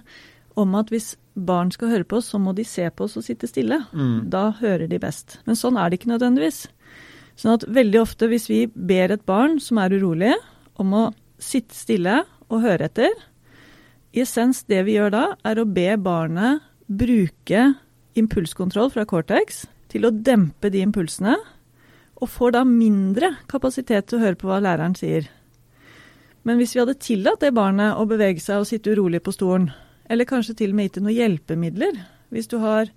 om 0.56 0.76
at 0.80 0.92
hvis 0.94 1.16
barn 1.36 1.72
skal 1.74 1.92
høre 1.92 2.08
på 2.08 2.22
oss, 2.22 2.30
så 2.32 2.40
må 2.40 2.54
de 2.56 2.64
se 2.68 2.88
på 2.88 3.08
oss 3.08 3.18
og 3.20 3.26
sitte 3.26 3.50
stille. 3.50 3.82
Mm. 3.92 4.30
Da 4.32 4.48
hører 4.62 4.88
de 4.88 5.00
best. 5.02 5.40
Men 5.46 5.60
sånn 5.60 5.80
er 5.80 5.92
det 5.92 6.00
ikke 6.00 6.14
nødvendigvis. 6.14 6.66
Sånn 7.36 7.58
at 7.58 7.68
veldig 7.68 8.00
ofte 8.00 8.30
hvis 8.32 8.48
vi 8.48 8.62
ber 8.72 9.12
et 9.12 9.26
barn 9.28 9.60
som 9.60 9.82
er 9.84 9.96
urolig, 9.98 10.32
om 10.80 10.94
å 10.96 11.06
sitte 11.42 11.76
stille 11.76 12.22
og 12.48 12.64
høre 12.64 12.88
etter, 12.88 13.12
i 14.16 14.24
essens 14.24 14.64
det 14.72 14.86
vi 14.88 14.96
gjør 14.96 15.12
da, 15.12 15.26
er 15.44 15.60
å 15.60 15.68
be 15.68 15.90
barnet 16.00 16.64
bruke 16.88 17.74
impulskontroll 18.16 18.94
fra 18.94 19.04
Cortex 19.10 19.66
til 19.92 20.08
å 20.08 20.14
dempe 20.14 20.72
de 20.72 20.84
impulsene, 20.86 21.36
og 22.16 22.32
får 22.32 22.56
da 22.56 22.62
mindre 22.68 23.34
kapasitet 23.52 24.08
til 24.08 24.20
å 24.20 24.24
høre 24.24 24.40
på 24.40 24.48
hva 24.48 24.62
læreren 24.64 24.96
sier. 24.96 25.28
Men 26.46 26.60
hvis 26.62 26.76
vi 26.76 26.82
hadde 26.84 26.98
tillatt 27.02 27.42
det 27.42 27.54
barnet 27.58 27.98
å 27.98 28.06
bevege 28.10 28.40
seg 28.44 28.62
og 28.62 28.70
sitte 28.70 28.94
urolig 28.94 29.24
på 29.26 29.34
stolen 29.34 29.72
eller 30.10 30.28
kanskje 30.30 30.54
til 30.60 30.70
og 30.74 30.78
med 30.78 30.86
gitt 30.90 31.00
det 31.00 31.06
noen 31.06 31.18
hjelpemidler. 31.18 31.96
Hvis 32.30 32.50
du 32.52 32.60
har 32.62 32.92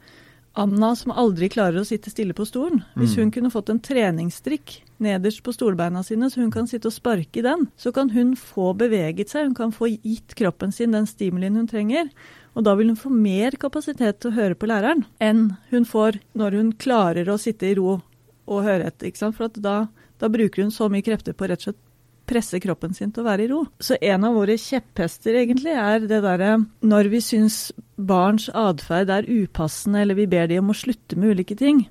Anna 0.59 0.91
som 0.99 1.13
aldri 1.15 1.47
klarer 1.53 1.79
å 1.81 1.87
sitte 1.87 2.11
stille 2.11 2.35
på 2.35 2.45
stolen. 2.49 2.83
Hvis 2.97 3.15
Mm. 3.15 3.23
hun 3.23 3.31
kunne 3.31 3.51
fått 3.51 3.71
en 3.71 3.79
treningsstrikk 3.81 4.81
nederst 4.99 5.43
på 5.43 5.53
stolbeina 5.55 6.03
sine, 6.03 6.27
så 6.29 6.41
hun 6.43 6.51
kan 6.51 6.67
sitte 6.67 6.89
og 6.89 6.93
sparke 6.93 7.39
i 7.39 7.43
den, 7.43 7.69
så 7.79 7.93
kan 7.95 8.11
hun 8.11 8.35
få 8.35 8.75
beveget 8.77 9.29
seg, 9.31 9.45
hun 9.47 9.55
kan 9.55 9.71
få 9.71 9.87
gitt 10.03 10.35
kroppen 10.35 10.73
sin 10.73 10.91
den 10.91 11.07
stimulien 11.07 11.55
hun 11.55 11.69
trenger. 11.69 12.11
Og 12.57 12.65
da 12.65 12.75
vil 12.75 12.89
hun 12.89 12.97
få 12.97 13.09
mer 13.11 13.53
kapasitet 13.53 14.21
til 14.21 14.33
å 14.33 14.35
høre 14.35 14.55
på 14.55 14.67
læreren 14.67 15.05
enn 15.21 15.57
hun 15.71 15.85
får 15.85 16.19
når 16.35 16.51
hun 16.57 16.73
klarer 16.73 17.29
å 17.29 17.39
sitte 17.39 17.71
i 17.71 17.75
ro 17.75 18.03
og 18.49 18.65
høre 18.65 18.87
etter. 18.87 19.13
For 19.33 19.45
at 19.45 19.55
da, 19.63 19.87
da 20.19 20.29
bruker 20.29 20.63
hun 20.63 20.71
så 20.75 20.91
mye 20.91 21.03
krefter 21.07 21.35
på 21.35 21.47
rett 21.49 21.61
og 21.61 21.71
slett 21.71 21.85
presse 22.29 22.61
kroppen 22.63 22.95
sin 22.97 23.13
til 23.13 23.25
å 23.25 23.29
være 23.29 23.47
i 23.47 23.51
ro. 23.51 23.63
Så 23.81 23.99
en 24.01 24.27
av 24.29 24.37
våre 24.39 24.59
kjepphester 24.61 25.41
egentlig 25.41 25.75
er 25.75 26.05
det 26.05 26.23
derre 26.25 26.59
når 26.85 27.11
vi 27.13 27.23
syns 27.25 27.61
barns 27.99 28.49
atferd 28.55 29.11
er 29.11 29.29
upassende, 29.29 30.05
eller 30.05 30.19
vi 30.19 30.29
ber 30.31 30.51
de 30.51 30.61
om 30.61 30.71
å 30.73 30.77
slutte 30.77 31.19
med 31.19 31.37
ulike 31.37 31.57
ting, 31.59 31.87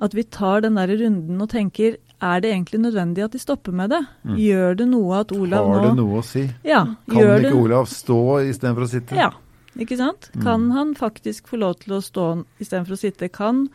at 0.00 0.14
vi 0.16 0.24
tar 0.24 0.64
den 0.64 0.78
der 0.80 0.94
runden 0.96 1.42
og 1.42 1.50
tenker 1.52 1.98
er 2.20 2.40
det 2.44 2.50
egentlig 2.52 2.80
nødvendig 2.82 3.24
at 3.24 3.32
de 3.32 3.40
stopper 3.40 3.72
med 3.72 3.92
det? 3.94 4.00
Mm. 4.28 4.34
Gjør 4.44 4.74
det 4.76 4.86
noe 4.90 5.20
at 5.22 5.30
Olav 5.32 5.68
nå 5.68 5.76
Har 5.76 5.86
det 5.86 5.92
noe 5.96 6.18
å 6.20 6.24
si? 6.24 6.42
Ja, 6.68 6.82
Kan 7.08 7.22
ikke 7.22 7.38
det 7.46 7.54
Olav 7.56 7.88
stå 7.88 8.20
istedenfor 8.44 8.84
å 8.84 8.90
sitte? 8.90 9.16
Ja, 9.16 9.30
ikke 9.80 9.96
sant? 9.96 10.28
Mm. 10.34 10.42
Kan 10.44 10.66
han 10.76 10.92
faktisk 10.98 11.48
få 11.48 11.60
lov 11.62 11.78
til 11.80 11.96
å 11.96 12.02
stå 12.04 12.26
istedenfor 12.60 12.96
å 12.96 13.00
sitte? 13.00 13.30
Kan 13.32 13.68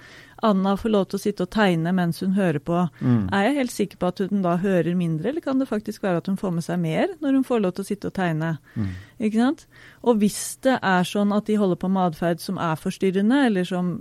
Anna 0.45 0.75
får 0.77 0.91
lov 0.93 1.05
til 1.09 1.17
å 1.19 1.23
sitte 1.23 1.45
og 1.45 1.51
tegne 1.53 1.91
mens 1.95 2.21
hun 2.23 2.35
hører 2.37 2.61
på? 2.63 2.83
Mm. 2.99 3.27
Er 3.33 3.47
jeg 3.47 3.57
helt 3.59 3.73
sikker 3.73 4.01
på 4.01 4.11
at 4.11 4.21
hun 4.23 4.43
da 4.45 4.55
hører 4.61 4.97
mindre, 4.97 5.29
eller 5.31 5.43
kan 5.43 5.61
det 5.61 5.69
faktisk 5.69 6.05
være 6.05 6.21
at 6.21 6.29
hun 6.31 6.39
får 6.39 6.53
med 6.57 6.65
seg 6.67 6.81
mer 6.81 7.15
når 7.23 7.39
hun 7.39 7.47
får 7.47 7.63
lov 7.63 7.75
til 7.75 7.85
å 7.85 7.89
sitte 7.89 8.11
og 8.11 8.17
tegne? 8.17 8.55
Mm. 8.75 8.91
Ikke 9.27 9.41
sant? 9.41 9.65
Og 10.05 10.21
hvis 10.21 10.41
det 10.65 10.77
er 10.79 11.09
sånn 11.09 11.33
at 11.35 11.49
de 11.49 11.57
holder 11.61 11.79
på 11.81 11.89
med 11.91 12.11
atferd 12.11 12.43
som 12.43 12.59
er 12.61 12.77
forstyrrende, 12.79 13.41
eller 13.49 13.67
som, 13.67 13.95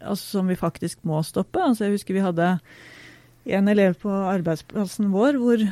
altså 0.00 0.38
som 0.38 0.50
vi 0.50 0.58
faktisk 0.58 1.02
må 1.08 1.22
stoppe 1.26 1.62
altså 1.62 1.86
Jeg 1.86 1.98
husker 1.98 2.18
vi 2.18 2.26
hadde 2.26 2.56
en 3.58 3.70
elev 3.70 3.96
på 4.02 4.10
arbeidsplassen 4.10 5.10
vår 5.14 5.38
hvor, 5.42 5.64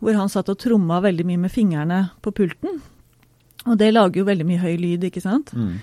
hvor 0.00 0.18
han 0.18 0.32
satt 0.32 0.50
og 0.52 0.60
tromma 0.60 1.00
veldig 1.04 1.26
mye 1.28 1.44
med 1.46 1.52
fingrene 1.52 2.00
på 2.24 2.34
pulten. 2.36 2.82
Og 3.64 3.78
det 3.80 3.94
lager 3.94 4.20
jo 4.20 4.28
veldig 4.28 4.46
mye 4.48 4.60
høy 4.60 4.74
lyd, 4.76 5.06
ikke 5.08 5.22
sant? 5.24 5.54
Mm. 5.56 5.78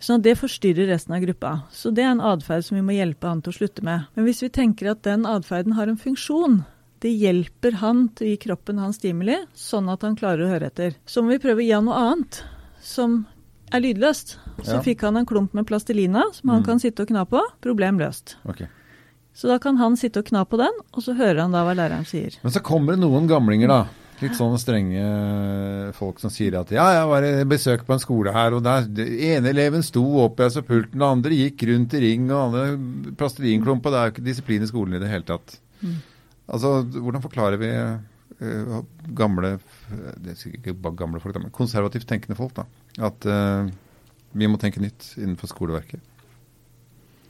Sånn 0.00 0.20
at 0.20 0.22
det 0.22 0.36
forstyrrer 0.38 0.86
resten 0.92 1.14
av 1.16 1.22
gruppa. 1.24 1.52
Så 1.74 1.90
det 1.94 2.04
er 2.04 2.12
en 2.12 2.20
atferd 2.22 2.62
som 2.64 2.76
vi 2.78 2.82
må 2.86 2.94
hjelpe 2.94 3.26
han 3.26 3.40
til 3.42 3.50
å 3.52 3.56
slutte 3.58 3.82
med. 3.82 4.06
Men 4.14 4.24
hvis 4.28 4.42
vi 4.44 4.48
tenker 4.54 4.92
at 4.92 5.02
den 5.02 5.24
atferden 5.26 5.74
har 5.74 5.88
en 5.90 5.98
funksjon, 5.98 6.60
det 7.02 7.10
hjelper 7.18 7.72
han 7.82 8.08
til 8.14 8.26
å 8.26 8.30
gi 8.30 8.36
kroppen 8.46 8.78
hans 8.78 8.96
stimuli, 8.96 9.36
sånn 9.54 9.90
at 9.90 10.02
han 10.06 10.16
klarer 10.18 10.46
å 10.46 10.52
høre 10.52 10.66
etter. 10.70 10.94
Så 11.06 11.22
må 11.22 11.34
vi 11.34 11.38
prøve 11.42 11.62
å 11.62 11.66
gi 11.66 11.72
han 11.74 11.84
noe 11.86 11.98
annet, 11.98 12.42
som 12.80 13.26
er 13.72 13.80
lydløst. 13.80 14.36
Så 14.62 14.74
Ja. 14.78 14.80
fikk 14.82 15.00
han 15.02 15.16
en 15.16 15.26
klump 15.26 15.52
med 15.54 15.66
plastelina 15.66 16.22
som 16.32 16.50
han 16.50 16.62
Mm. 16.62 16.66
kan 16.66 16.78
sitte 16.78 17.00
og 17.02 17.08
kna 17.08 17.24
på. 17.28 17.40
Problem 17.60 17.98
løst. 17.98 18.36
Okay. 18.46 18.66
Så 19.34 19.46
da 19.48 19.58
kan 19.58 19.76
han 19.76 19.94
sitte 19.96 20.18
og 20.18 20.24
kna 20.26 20.44
på 20.48 20.56
den, 20.58 20.72
og 20.94 21.02
så 21.02 21.14
hører 21.14 21.40
han 21.42 21.52
da 21.52 21.64
hva 21.64 21.74
læreren 21.74 22.06
sier. 22.06 22.36
Men 22.42 22.52
så 22.52 22.60
kommer 22.62 22.94
det 22.96 23.00
noen 23.00 23.28
gamlinger, 23.28 23.68
da. 23.68 23.86
Litt 24.18 24.34
sånne 24.34 24.58
strenge 24.58 25.02
folk 25.94 26.18
som 26.18 26.32
sier 26.34 26.56
at 26.58 26.72
ja, 26.74 26.88
jeg 26.96 27.06
var 27.10 27.26
i 27.26 27.32
besøk 27.46 27.84
på 27.86 27.94
en 27.94 28.02
skole 28.02 28.32
her, 28.34 28.56
og 28.56 28.64
der 28.66 28.88
ene 29.06 29.52
eleven 29.52 29.84
sto 29.86 30.02
opp 30.24 30.42
i 30.42 30.48
pulten, 30.58 30.96
den 30.96 31.06
andre 31.06 31.38
gikk 31.38 31.62
rundt 31.70 31.94
i 31.94 32.02
ring, 32.02 32.26
og 32.32 32.48
andre 32.48 33.12
plastelinklump, 33.20 33.86
og 33.86 33.94
det 33.94 34.00
er 34.00 34.08
jo 34.08 34.14
ikke 34.16 34.26
disiplin 34.26 34.66
i 34.66 34.70
skolen 34.70 34.98
i 34.98 35.02
det 35.02 35.10
hele 35.12 35.28
tatt. 35.28 35.58
Mm. 35.84 35.96
Altså, 36.48 36.74
hvordan 36.96 37.22
forklarer 37.22 37.60
vi 37.60 37.70
uh, 38.42 38.78
gamle 39.14 39.54
Det 40.18 40.32
er 40.32 40.44
ikke 40.50 40.74
bare 40.74 40.98
gamle 40.98 41.22
folk, 41.22 41.38
men 41.38 41.54
konservativt 41.54 42.08
tenkende 42.10 42.38
folk, 42.38 42.56
da. 42.58 42.66
At 43.10 43.28
uh, 43.28 43.70
vi 44.34 44.50
må 44.50 44.58
tenke 44.60 44.82
nytt 44.82 45.12
innenfor 45.20 45.52
skoleverket. 45.52 46.02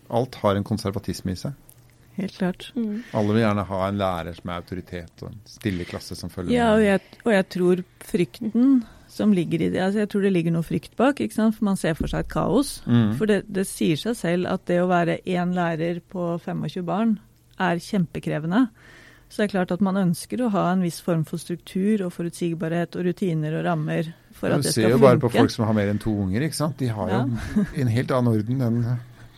Alt 0.09 0.41
har 0.41 0.57
en 0.57 0.65
konservatisme 0.65 1.35
i 1.35 1.41
seg. 1.41 1.53
Helt 2.19 2.35
klart. 2.35 2.69
Mm. 2.75 3.03
Alle 3.15 3.35
vil 3.37 3.45
gjerne 3.45 3.65
ha 3.69 3.81
en 3.87 3.99
lærer 4.01 4.35
som 4.35 4.51
er 4.51 4.63
autoritet, 4.63 5.23
og 5.23 5.31
en 5.31 5.41
stille 5.47 5.87
klasse 5.87 6.19
som 6.19 6.33
følger 6.33 6.57
Ja, 6.57 6.73
og 6.75 6.83
jeg, 6.83 7.03
og 7.25 7.35
jeg 7.37 7.49
tror 7.55 7.83
frykten 8.09 8.79
som 9.09 9.33
ligger 9.33 9.63
i 9.65 9.71
det 9.73 9.81
altså 9.81 10.03
Jeg 10.03 10.11
tror 10.13 10.25
det 10.27 10.33
ligger 10.35 10.53
noe 10.55 10.67
frykt 10.67 10.97
bak, 10.99 11.23
ikke 11.25 11.35
sant? 11.35 11.57
for 11.57 11.69
man 11.71 11.79
ser 11.81 11.97
for 11.99 12.11
seg 12.11 12.27
et 12.27 12.33
kaos. 12.33 12.79
Mm. 12.87 13.15
For 13.19 13.31
det, 13.31 13.41
det 13.49 13.65
sier 13.71 13.99
seg 14.01 14.19
selv 14.19 14.51
at 14.51 14.67
det 14.69 14.83
å 14.83 14.91
være 14.91 15.21
én 15.25 15.55
lærer 15.57 16.03
på 16.05 16.35
25 16.45 16.85
barn 16.87 17.19
er 17.59 17.81
kjempekrevende. 17.83 18.67
Så 19.29 19.43
det 19.43 19.49
er 19.49 19.55
klart 19.59 19.73
at 19.75 19.83
man 19.85 19.99
ønsker 20.01 20.41
å 20.41 20.49
ha 20.55 20.71
en 20.73 20.83
viss 20.85 21.03
form 21.05 21.25
for 21.29 21.41
struktur 21.41 22.07
og 22.07 22.15
forutsigbarhet 22.15 22.97
og 22.97 23.11
rutiner 23.11 23.59
og 23.59 23.67
rammer 23.67 24.09
for 24.33 24.49
Du 24.49 24.57
at 24.57 24.65
det 24.65 24.73
ser 24.73 24.95
jo 24.95 25.01
bare 25.03 25.21
på 25.21 25.31
folk 25.35 25.53
som 25.53 25.67
har 25.69 25.77
mer 25.77 25.91
enn 25.93 26.01
to 26.01 26.15
unger, 26.15 26.47
ikke 26.47 26.57
sant. 26.57 26.79
De 26.81 26.89
har 26.89 27.13
jo 27.13 27.21
en 27.83 27.93
helt 27.93 28.15
annen 28.17 28.33
orden 28.33 28.65
enn 28.65 28.81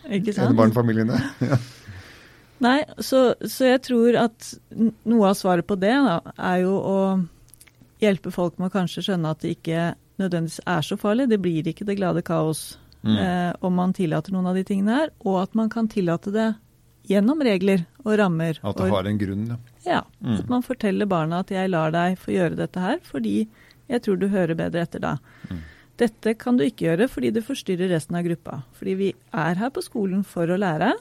enebarnfamiliene. 0.47 1.19
Ja. 1.43 1.59
Nei, 2.61 2.83
så, 3.01 3.33
så 3.41 3.65
jeg 3.71 3.81
tror 3.87 4.17
at 4.21 4.51
noe 5.09 5.31
av 5.31 5.37
svaret 5.39 5.65
på 5.67 5.75
det 5.81 5.95
da, 6.05 6.19
er 6.37 6.59
jo 6.61 6.75
å 6.77 6.97
hjelpe 8.01 8.31
folk 8.33 8.59
med 8.59 8.69
å 8.69 8.73
kanskje 8.75 9.03
skjønne 9.07 9.31
at 9.33 9.41
det 9.41 9.55
ikke 9.57 9.91
nødvendigvis 10.21 10.59
er 10.69 10.85
så 10.85 10.97
farlig. 11.01 11.27
Det 11.31 11.39
blir 11.41 11.67
ikke 11.71 11.87
det 11.89 11.97
glade 12.01 12.21
kaos 12.25 12.77
Mm. 13.01 13.15
eh, 13.17 13.53
om 13.65 13.73
man 13.73 13.93
tillater 13.97 14.29
noen 14.31 14.45
av 14.51 14.53
de 14.53 14.61
tingene 14.63 14.93
her, 14.93 15.09
og 15.25 15.39
at 15.41 15.55
man 15.57 15.71
kan 15.73 15.87
tillate 15.89 16.29
det 16.29 16.51
gjennom 17.09 17.39
regler 17.41 17.87
og 18.05 18.13
rammer. 18.19 18.59
At 18.61 18.77
det 18.77 18.91
har 18.91 19.07
en 19.09 19.17
grunn, 19.17 19.47
ja. 19.49 19.57
ja, 19.87 20.01
Mm. 20.21 20.35
At 20.37 20.49
man 20.49 20.61
forteller 20.61 21.07
barna 21.09 21.39
at 21.39 21.47
'jeg 21.49 21.69
lar 21.73 21.89
deg 21.89 22.19
få 22.19 22.29
gjøre 22.29 22.55
dette 22.55 22.79
her 22.79 22.99
fordi 23.01 23.47
jeg 23.89 24.01
tror 24.03 24.19
du 24.19 24.27
hører 24.27 24.53
bedre 24.53 24.81
etter 24.85 24.99
da'. 24.99 25.17
Mm. 25.49 25.63
Dette 25.97 26.37
kan 26.37 26.57
du 26.57 26.63
ikke 26.63 26.85
gjøre 26.93 27.09
fordi 27.09 27.31
det 27.33 27.43
forstyrrer 27.43 27.89
resten 27.89 28.15
av 28.15 28.23
gruppa. 28.23 28.63
Fordi 28.77 28.93
vi 28.93 29.13
er 29.33 29.55
her 29.55 29.69
på 29.69 29.81
skolen 29.81 30.23
for 30.23 30.45
å 30.45 30.59
lære. 30.59 30.93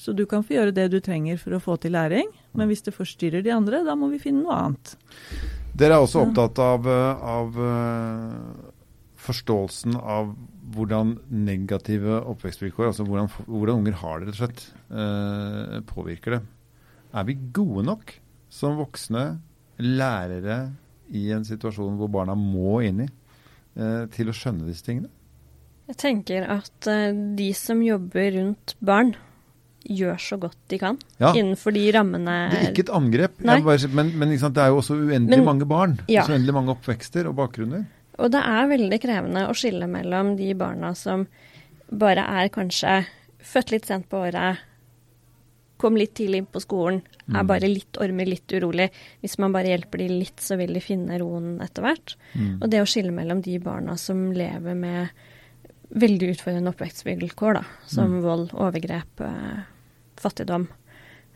Så 0.00 0.14
du 0.16 0.22
kan 0.28 0.40
få 0.46 0.54
gjøre 0.56 0.72
det 0.72 0.86
du 0.94 0.98
trenger 1.04 1.36
for 1.40 1.52
å 1.52 1.60
få 1.60 1.74
til 1.82 1.92
læring, 1.92 2.30
men 2.56 2.70
hvis 2.70 2.80
det 2.86 2.94
forstyrrer 2.96 3.42
de 3.44 3.52
andre, 3.52 3.82
da 3.84 3.92
må 3.98 4.08
vi 4.08 4.20
finne 4.22 4.40
noe 4.46 4.56
annet. 4.56 4.94
Dere 5.76 5.98
er 5.98 6.04
også 6.06 6.22
Ja. 6.22 6.28
opptatt 6.30 6.58
av, 6.64 6.86
eh, 6.88 7.24
av 7.36 7.58
eh, 7.60 8.70
forståelsen 9.20 9.96
av 10.00 10.32
hvordan 10.72 11.18
negative 11.30 12.20
oppvekstvilkår, 12.32 12.86
altså 12.92 13.04
hvordan, 13.04 13.28
hvordan 13.46 13.82
unger 13.82 13.92
har 14.00 14.20
det, 14.20 14.28
rett 14.30 14.40
og 14.40 14.40
slett, 14.40 14.64
eh, 14.90 15.80
påvirker 15.92 16.30
det. 16.38 16.42
Er 17.12 17.24
vi 17.24 17.34
gode 17.52 17.84
nok 17.84 18.14
som 18.48 18.78
voksne 18.78 19.40
lærere 19.78 20.72
i 21.12 21.30
en 21.34 21.44
situasjon 21.44 21.96
hvor 21.98 22.08
barna 22.10 22.34
må 22.38 22.80
inn 22.86 23.00
i, 23.04 23.08
eh, 23.76 24.06
til 24.14 24.30
å 24.30 24.32
skjønne 24.36 24.66
disse 24.66 24.84
tingene? 24.86 25.10
Jeg 25.90 25.96
tenker 25.96 26.48
at 26.48 26.80
de 27.36 27.52
som 27.52 27.80
jobber 27.82 28.30
rundt 28.38 28.76
barn, 28.80 29.16
gjør 29.88 30.18
så 30.20 30.38
godt 30.38 30.56
de 30.68 30.78
kan 30.78 30.98
Ja. 31.18 31.32
innenfor 31.32 31.72
de 31.72 31.90
rammene 31.92 32.50
Det 32.50 32.58
er 32.60 32.72
ikke 32.72 32.84
et 32.88 32.94
angrep, 32.94 33.38
bare, 33.42 33.88
men, 33.94 34.12
men 34.18 34.38
sant, 34.38 34.54
det 34.54 34.62
er 34.62 34.68
jo 34.68 34.76
også 34.82 34.94
uendelig 34.98 35.38
Men- 35.38 35.44
mange 35.44 35.66
barn. 35.66 35.98
Ja. 36.08 36.22
Så 36.26 36.32
uendelig 36.34 36.52
mange 36.54 36.74
oppvekster 36.76 37.26
og 37.26 37.36
bakgrunner. 37.36 37.86
Og 38.18 38.30
det 38.30 38.42
er 38.44 38.66
veldig 38.68 39.00
krevende 39.00 39.46
å 39.48 39.54
skille 39.56 39.88
mellom 39.88 40.36
de 40.36 40.52
barna 40.54 40.94
som 40.94 41.26
bare 41.90 42.18
er 42.28 42.48
kanskje 42.50 43.06
født 43.40 43.70
litt 43.72 43.86
sent 43.86 44.08
på 44.10 44.18
året, 44.28 44.58
kom 45.80 45.96
litt 45.96 46.12
tidlig 46.14 46.42
inn 46.42 46.46
på 46.52 46.60
skolen, 46.60 47.00
er 47.30 47.40
Mm. 47.42 47.46
bare 47.46 47.60
litt 47.68 47.96
ormer, 47.98 48.26
litt 48.26 48.46
urolig. 48.52 48.90
Hvis 49.22 49.38
man 49.38 49.52
bare 49.52 49.64
hjelper 49.72 49.96
de 49.98 50.08
litt, 50.08 50.36
så 50.36 50.58
vil 50.58 50.74
de 50.74 50.80
finne 50.80 51.18
roen 51.18 51.58
etter 51.62 51.80
hvert. 51.82 52.16
Mm. 52.36 52.58
Og 52.62 52.68
det 52.70 52.80
å 52.82 52.86
skille 52.86 53.10
mellom 53.10 53.40
de 53.40 53.58
barna 53.58 53.96
som 53.96 54.30
lever 54.30 54.74
med 54.76 55.08
veldig 55.90 56.34
utfordrende 56.36 56.70
oppvekstvilkår, 56.74 57.54
da, 57.54 57.64
som 57.86 58.12
Mm. 58.12 58.22
vold, 58.22 58.50
overgrep, 58.52 59.20
eh, 59.20 59.62
fattigdom, 60.16 60.68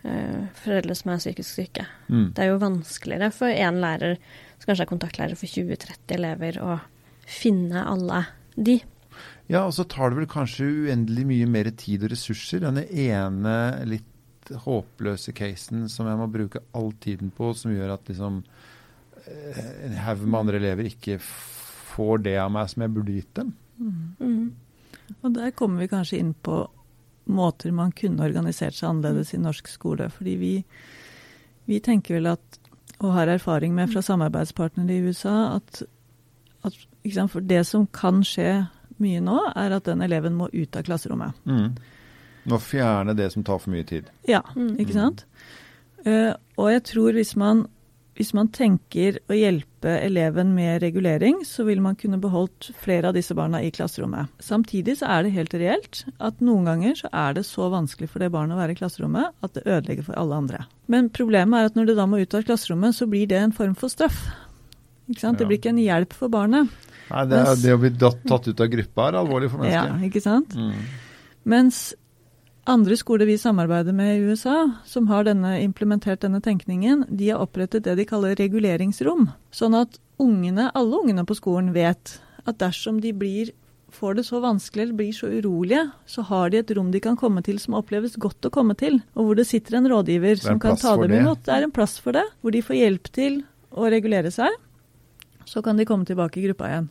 eh, 0.04 0.46
foreldre 0.54 0.94
som 0.94 1.10
er 1.12 1.18
psykisk 1.18 1.50
syke. 1.54 1.86
Mm. 2.08 2.32
Det 2.34 2.38
er 2.44 2.48
jo 2.52 2.58
vanskeligere 2.58 3.32
for 3.32 3.46
én 3.48 3.80
lærer, 3.80 4.16
som 4.58 4.66
kanskje 4.74 4.80
er 4.82 4.92
kontaktlærer 4.96 5.36
for 5.36 5.46
20-30 5.46 6.14
elever, 6.14 6.52
å 6.62 6.80
finne 7.26 7.84
alle 7.84 8.26
de. 8.56 8.82
Ja, 9.48 9.66
og 9.66 9.72
så 9.72 9.86
tar 9.88 10.10
det 10.10 10.18
vel 10.18 10.26
kanskje 10.26 10.86
uendelig 10.88 11.26
mye 11.26 11.46
mer 11.48 11.64
tid 11.70 12.02
og 12.04 12.10
ressurser. 12.10 12.60
Denne 12.60 12.86
ene 12.90 13.84
litt 13.86 14.04
håpløse 14.50 15.32
casen 15.34 15.88
som 15.88 16.06
jeg 16.06 16.16
må 16.18 16.30
bruke 16.30 16.60
all 16.74 16.92
tiden 16.92 17.30
på, 17.32 17.54
som 17.56 17.72
gjør 17.72 17.94
at 17.94 18.04
liksom 18.04 18.42
eh, 19.26 19.86
en 19.86 19.96
haug 20.04 20.18
med 20.26 20.40
andre 20.40 20.58
elever 20.60 20.84
ikke 20.84 21.18
får 21.18 22.22
det 22.22 22.36
av 22.38 22.50
meg 22.52 22.68
som 22.68 22.82
jeg 22.82 22.92
burde 22.94 23.14
gitt 23.14 23.34
dem. 23.34 23.54
Mm. 23.78 24.52
Og 25.22 25.32
der 25.34 25.50
kommer 25.56 25.80
vi 25.84 25.88
kanskje 25.90 26.18
inn 26.22 26.34
på 26.34 26.62
måter 27.26 27.72
man 27.72 27.92
kunne 27.96 28.24
organisert 28.24 28.76
seg 28.76 28.90
annerledes 28.90 29.32
i 29.34 29.40
norsk 29.40 29.68
skole. 29.72 30.10
Fordi 30.12 30.34
vi, 30.40 30.52
vi 31.68 31.80
tenker 31.80 32.18
vel 32.18 32.26
at, 32.34 32.58
og 33.00 33.12
har 33.16 33.26
erfaring 33.32 33.74
med 33.74 33.90
fra 33.92 34.02
samarbeidspartnere 34.04 34.92
i 34.94 35.02
USA, 35.08 35.56
at, 35.56 35.82
at 36.64 36.76
ikke 37.02 37.14
sant, 37.16 37.32
for 37.32 37.40
det 37.40 37.64
som 37.66 37.86
kan 37.92 38.22
skje 38.24 38.66
mye 39.02 39.20
nå, 39.24 39.38
er 39.56 39.74
at 39.74 39.84
den 39.88 40.04
eleven 40.04 40.36
må 40.38 40.46
ut 40.52 40.76
av 40.78 40.84
klasserommet. 40.86 41.34
Og 42.44 42.60
fjerne 42.60 43.14
det 43.16 43.30
som 43.32 43.42
tar 43.44 43.58
for 43.58 43.72
mye 43.72 43.84
tid. 43.88 44.10
Ja, 44.28 44.42
Mm. 44.54 44.76
ikke 44.78 44.92
sant? 44.92 45.24
Eh, 46.04 46.34
og 46.60 46.70
jeg 46.70 46.82
tror 46.84 47.12
hvis 47.16 47.34
man, 47.40 47.66
hvis 48.14 48.34
man 48.36 48.48
tenker 48.52 49.18
å 49.28 49.32
hjelpe 49.34 49.73
hjelpe 49.84 50.06
eleven 50.06 50.54
med 50.54 50.82
regulering, 50.82 51.44
så 51.44 51.64
vil 51.64 51.80
man 51.80 51.96
kunne 51.96 52.18
beholdt 52.18 52.70
flere 52.80 53.08
av 53.08 53.14
disse 53.14 53.34
barna 53.34 53.62
i 53.62 53.70
klasserommet. 53.70 54.28
Samtidig 54.40 54.98
så 54.98 55.06
er 55.06 55.24
det 55.24 55.34
helt 55.34 55.54
reelt 55.54 56.04
at 56.18 56.40
noen 56.40 56.64
ganger 56.64 56.94
så 56.94 57.08
er 57.12 57.34
det 57.34 57.44
så 57.44 57.68
vanskelig 57.70 58.08
for 58.10 58.20
det 58.20 58.32
barnet 58.32 58.56
å 58.56 58.60
være 58.60 58.72
i 58.72 58.78
klasserommet 58.78 59.32
at 59.42 59.54
det 59.54 59.66
ødelegger 59.66 60.04
for 60.04 60.16
alle 60.16 60.34
andre. 60.34 60.64
Men 60.88 61.10
problemet 61.10 61.58
er 61.58 61.70
at 61.70 61.76
når 61.76 61.86
det 61.86 61.96
da 61.96 62.06
må 62.06 62.20
ut 62.20 62.34
av 62.34 62.44
klasserommet, 62.44 62.94
så 62.94 63.06
blir 63.06 63.26
det 63.26 63.38
en 63.38 63.52
form 63.52 63.74
for 63.74 63.88
straff. 63.88 64.24
Ikke 65.08 65.20
sant? 65.20 65.38
Det 65.38 65.46
blir 65.46 65.60
ikke 65.60 65.74
en 65.74 65.82
hjelp 65.82 66.14
for 66.16 66.32
barnet. 66.32 66.70
Nei, 67.10 67.24
det, 67.28 67.38
er, 67.38 67.56
det 67.60 67.74
å 67.74 67.80
bli 67.82 67.92
tatt 68.00 68.48
ut 68.48 68.60
av 68.60 68.70
gruppa 68.72 69.10
er 69.10 69.18
alvorlig 69.20 69.50
for 69.52 69.60
mennesker. 69.60 69.98
Ja, 69.98 70.08
ikke 70.08 70.24
sant? 70.24 70.56
Mm. 70.56 70.78
Mens 71.44 71.90
andre 72.70 72.96
skoler 72.96 73.28
vi 73.28 73.36
samarbeider 73.38 73.92
med 73.96 74.16
i 74.16 74.30
USA, 74.30 74.70
som 74.88 75.08
har 75.10 75.26
denne, 75.28 75.56
implementert 75.62 76.22
denne 76.24 76.40
tenkningen, 76.44 77.04
de 77.08 77.30
har 77.30 77.42
opprettet 77.44 77.84
det 77.84 77.96
de 77.98 78.06
kaller 78.08 78.36
reguleringsrom. 78.40 79.28
Sånn 79.54 79.76
at 79.78 79.98
ungene, 80.22 80.70
alle 80.74 81.02
ungene 81.02 81.26
på 81.28 81.36
skolen 81.36 81.72
vet 81.74 82.18
at 82.48 82.60
dersom 82.62 83.00
de 83.04 83.12
blir, 83.16 83.52
får 83.94 84.16
det 84.18 84.24
så 84.26 84.40
vanskelig 84.42 84.88
eller 84.88 84.98
blir 84.98 85.14
så 85.14 85.28
urolige, 85.30 85.84
så 86.10 86.24
har 86.26 86.50
de 86.50 86.60
et 86.62 86.72
rom 86.74 86.90
de 86.90 87.02
kan 87.04 87.18
komme 87.20 87.44
til 87.46 87.60
som 87.62 87.76
oppleves 87.78 88.16
godt 88.20 88.48
å 88.48 88.52
komme 88.54 88.74
til, 88.78 88.98
og 89.14 89.28
hvor 89.28 89.38
det 89.38 89.46
sitter 89.48 89.78
en 89.78 89.90
rådgiver 89.90 90.40
som 90.42 90.58
kan 90.62 90.78
ta 90.80 90.96
dem 90.98 91.14
imot. 91.20 91.44
Det 91.46 91.54
er 91.54 91.68
en 91.68 91.74
plass 91.74 91.98
for 92.02 92.16
det, 92.16 92.24
hvor 92.40 92.54
de 92.54 92.64
får 92.64 92.80
hjelp 92.80 93.12
til 93.14 93.42
å 93.70 93.86
regulere 93.92 94.32
seg. 94.34 94.50
Så 95.46 95.62
kan 95.62 95.78
de 95.78 95.86
komme 95.86 96.08
tilbake 96.08 96.40
i 96.40 96.48
gruppa 96.48 96.70
igjen. 96.70 96.88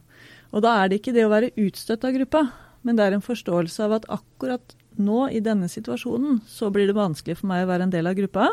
Og 0.53 0.62
da 0.63 0.77
er 0.80 0.89
det 0.89 1.01
ikke 1.01 1.15
det 1.15 1.25
å 1.25 1.34
være 1.34 1.51
utstøtt 1.58 2.06
av 2.06 2.13
gruppa, 2.15 2.46
men 2.86 2.98
det 3.00 3.06
er 3.06 3.18
en 3.18 3.25
forståelse 3.25 3.84
av 3.84 3.98
at 3.98 4.10
akkurat 4.12 4.75
nå 5.02 5.28
i 5.34 5.42
denne 5.44 5.70
situasjonen 5.72 6.42
så 6.50 6.70
blir 6.74 6.90
det 6.90 6.98
vanskelig 6.98 7.40
for 7.40 7.50
meg 7.52 7.66
å 7.66 7.72
være 7.72 7.88
en 7.88 7.94
del 7.94 8.10
av 8.10 8.18
gruppa. 8.18 8.52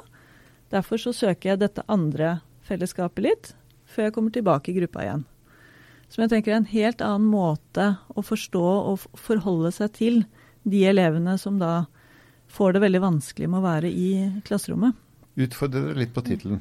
Derfor 0.70 1.00
så 1.02 1.12
søker 1.16 1.52
jeg 1.52 1.62
dette 1.62 1.86
andre 1.90 2.38
fellesskapet 2.68 3.24
litt, 3.24 3.52
før 3.90 4.08
jeg 4.08 4.14
kommer 4.16 4.34
tilbake 4.34 4.70
i 4.72 4.76
gruppa 4.78 5.04
igjen. 5.04 5.24
Som 6.10 6.24
jeg 6.24 6.32
tenker 6.32 6.52
er 6.52 6.60
en 6.60 6.70
helt 6.72 7.02
annen 7.06 7.28
måte 7.30 7.86
å 8.18 8.22
forstå 8.26 8.66
og 8.92 9.06
forholde 9.18 9.70
seg 9.74 9.92
til 9.98 10.22
de 10.66 10.82
elevene 10.90 11.36
som 11.38 11.58
da 11.60 11.86
får 12.50 12.74
det 12.74 12.82
veldig 12.82 13.02
vanskelig 13.04 13.48
med 13.50 13.60
å 13.60 13.66
være 13.66 13.90
i 13.90 14.10
klasserommet. 14.46 14.96
Utfordre 15.40 15.94
litt 15.98 16.14
på 16.14 16.24
tittelen. 16.26 16.60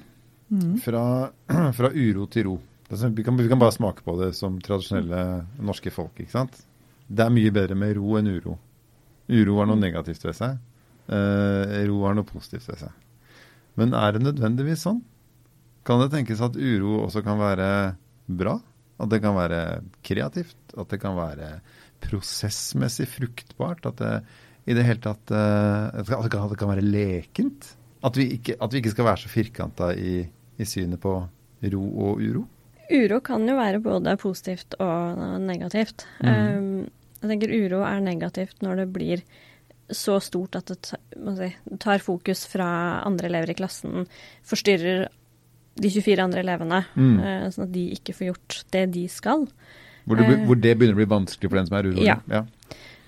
Mm. 0.50 0.78
Fra, 0.82 1.04
fra, 1.78 1.92
uro 1.94 2.28
til 2.30 2.50
ro. 2.50 2.56
Sånn, 2.90 3.14
vi 3.18 3.26
kan, 3.26 3.38
vi 3.38 3.50
kan 3.50 3.62
bare 3.62 3.74
smake 3.74 4.06
på 4.06 4.16
det 4.22 4.32
som 4.38 4.58
tradisjonelle 4.66 5.46
norske 5.66 5.94
folk. 5.94 6.14
ikke 6.18 6.34
sant? 6.34 6.62
Det 7.10 7.26
er 7.26 7.34
mye 7.34 7.54
bedre 7.54 7.78
med 7.78 7.98
ro 7.98 8.18
enn 8.18 8.30
uro. 8.30 8.58
Uro 9.30 9.60
har 9.60 9.70
noe 9.70 9.80
negativt 9.80 10.26
ved 10.26 10.38
seg. 10.38 10.58
Eh, 11.10 11.76
ro 11.90 12.02
har 12.06 12.18
noe 12.18 12.28
positivt 12.28 12.70
ved 12.72 12.82
seg. 12.84 12.96
Men 13.80 13.96
er 13.98 14.16
det 14.16 14.26
nødvendigvis 14.26 14.84
sånn? 14.88 15.04
Kan 15.88 16.02
det 16.04 16.12
tenkes 16.14 16.42
at 16.44 16.58
uro 16.60 17.06
også 17.06 17.24
kan 17.26 17.40
være 17.40 17.70
bra? 18.28 18.58
At 19.00 19.14
det 19.14 19.22
kan 19.24 19.38
være 19.38 19.62
kreativt? 20.06 20.58
At 20.76 20.92
det 20.92 21.00
kan 21.02 21.16
være 21.18 21.60
prosessmessig 22.04 23.08
fruktbart? 23.10 23.88
At 23.88 24.02
det 24.02 24.14
i 24.70 24.76
det 24.78 24.86
hele 24.86 25.02
tatt 25.02 25.32
eh, 25.34 26.00
at 26.00 26.06
det, 26.06 26.30
kan, 26.60 26.70
være 26.70 26.86
lekent? 26.86 27.74
At 28.06 28.18
vi 28.20 28.28
ikke, 28.36 28.58
at 28.62 28.74
vi 28.74 28.84
ikke 28.84 28.94
skal 28.94 29.08
være 29.08 29.24
så 29.24 29.32
firkanta 29.32 29.92
i, 29.98 30.22
i 30.60 30.68
synet 30.68 31.02
på 31.02 31.16
ro 31.74 31.84
og 32.06 32.22
uro? 32.22 32.46
Uro 32.90 33.20
kan 33.26 33.46
jo 33.50 33.56
være 33.58 33.82
både 33.86 34.16
positivt 34.22 34.78
og 34.82 35.20
negativt. 35.42 36.06
Mm. 36.22 36.30
Um, 36.30 36.88
jeg 37.20 37.32
tenker 37.34 37.54
uro 37.54 37.84
er 37.88 38.02
negativt 38.04 38.64
når 38.66 38.84
det 38.84 38.90
blir 38.96 39.24
så 39.90 40.20
stort 40.22 40.56
at 40.60 40.70
det 40.70 41.50
tar 41.82 42.04
fokus 42.04 42.46
fra 42.50 42.68
andre 43.08 43.30
elever 43.32 43.52
i 43.54 43.58
klassen, 43.58 44.06
forstyrrer 44.46 45.08
de 45.80 45.90
24 45.90 46.24
andre 46.24 46.44
elevene, 46.44 46.84
mm. 46.94 47.18
uh, 47.18 47.46
sånn 47.54 47.66
at 47.66 47.74
de 47.74 47.86
ikke 47.96 48.16
får 48.16 48.30
gjort 48.30 48.58
det 48.76 48.86
de 48.94 49.06
skal. 49.12 49.48
Hvor 50.10 50.20
det, 50.20 50.28
hvor 50.48 50.58
det 50.60 50.76
begynner 50.78 50.98
å 50.98 51.02
bli 51.02 51.10
vanskelig 51.10 51.50
for 51.50 51.60
den 51.60 51.70
som 51.70 51.78
er 51.80 51.90
urolig? 51.90 52.08
Ja. 52.08 52.18
ja. 52.32 52.44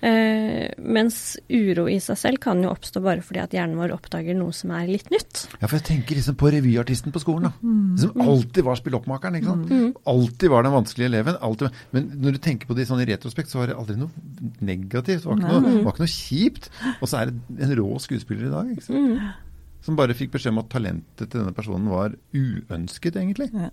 Uh, 0.02 0.66
mens 0.82 1.36
uro 1.46 1.84
i 1.86 2.00
seg 2.02 2.18
selv 2.18 2.40
kan 2.42 2.58
jo 2.64 2.72
oppstå 2.72 2.98
bare 3.04 3.22
fordi 3.22 3.38
at 3.38 3.52
hjernen 3.54 3.78
vår 3.78 3.92
oppdager 3.94 4.34
noe 4.34 4.50
som 4.56 4.72
er 4.74 4.88
litt 4.90 5.12
nytt. 5.14 5.44
Ja, 5.60 5.68
for 5.68 5.76
jeg 5.78 5.86
tenker 5.86 6.18
liksom 6.18 6.34
på 6.40 6.50
revyartisten 6.50 7.14
på 7.14 7.22
skolen, 7.22 7.46
da. 7.46 7.52
Mm. 7.62 7.92
Som 8.02 8.24
alltid 8.24 8.66
var 8.66 8.80
spilloppmakeren. 8.80 9.38
ikke 9.38 9.52
sant? 9.52 9.70
Mm. 9.70 9.92
Alltid 10.10 10.50
var 10.50 10.66
den 10.66 10.74
vanskelige 10.74 11.10
eleven. 11.12 11.38
Alltid, 11.38 11.78
men 11.94 12.08
når 12.24 12.34
du 12.34 12.40
tenker 12.48 12.70
på 12.70 12.76
det 12.78 12.88
sånn 12.90 13.04
i 13.04 13.06
retrospekt, 13.12 13.52
så 13.52 13.60
var 13.60 13.70
det 13.70 13.78
aldri 13.78 13.98
noe 14.00 14.10
negativt. 14.58 15.22
Det 15.22 15.30
var 15.30 15.38
ikke, 15.38 15.60
noe, 15.68 15.84
var 15.86 15.94
ikke 15.94 16.04
noe, 16.04 16.16
kjipt. 16.16 16.68
Og 16.98 17.06
så 17.06 17.20
er 17.20 17.30
det 17.30 17.68
en 17.68 17.76
rå 17.78 17.88
skuespiller 18.02 18.48
i 18.48 18.54
dag. 18.56 18.74
ikke 18.74 18.88
sant? 18.88 19.06
Mm. 19.06 19.52
Som 19.86 19.98
bare 19.98 20.18
fikk 20.18 20.34
beskjed 20.34 20.54
om 20.54 20.62
at 20.62 20.70
talentet 20.70 21.28
til 21.28 21.38
denne 21.40 21.54
personen 21.54 21.86
var 21.90 22.18
uønsket, 22.34 23.18
egentlig. 23.22 23.52
Ja. 23.54 23.70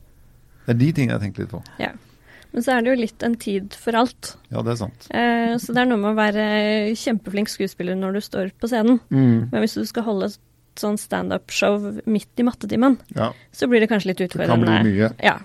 Det 0.65 0.75
er 0.75 0.79
de 0.83 0.91
tingene 0.93 1.17
jeg 1.17 1.25
tenker 1.25 1.45
litt 1.45 1.53
på. 1.53 1.63
Ja. 1.81 1.91
Men 2.51 2.65
så 2.65 2.73
er 2.73 2.83
det 2.83 2.91
jo 2.91 2.99
litt 2.99 3.23
en 3.25 3.37
tid 3.39 3.75
for 3.77 3.97
alt. 3.97 4.33
Ja, 4.49 4.63
det 4.65 4.73
er 4.73 4.79
sant. 4.81 5.09
Eh, 5.13 5.55
så 5.61 5.73
det 5.75 5.83
er 5.83 5.89
noe 5.89 6.01
med 6.01 6.13
å 6.13 6.17
være 6.17 6.45
kjempeflink 6.97 7.51
skuespiller 7.51 7.97
når 7.97 8.17
du 8.17 8.21
står 8.25 8.53
på 8.57 8.69
scenen. 8.71 9.01
Mm. 9.13 9.49
Men 9.51 9.63
hvis 9.63 9.77
du 9.77 9.83
skal 9.89 10.07
holde 10.07 10.31
et 10.31 10.39
sånn 10.79 10.97
standup-show 10.99 12.01
midt 12.09 12.39
i 12.39 12.45
mattetimen, 12.47 12.95
ja. 13.17 13.29
så 13.51 13.67
blir 13.69 13.83
det 13.83 13.89
kanskje 13.91 14.13
litt 14.13 14.23
utfordrende. 14.23 14.65
Det 14.65 14.75
kan 14.75 14.87
bli 14.87 14.95
mye. 14.95 15.09
Ja. 15.21 15.35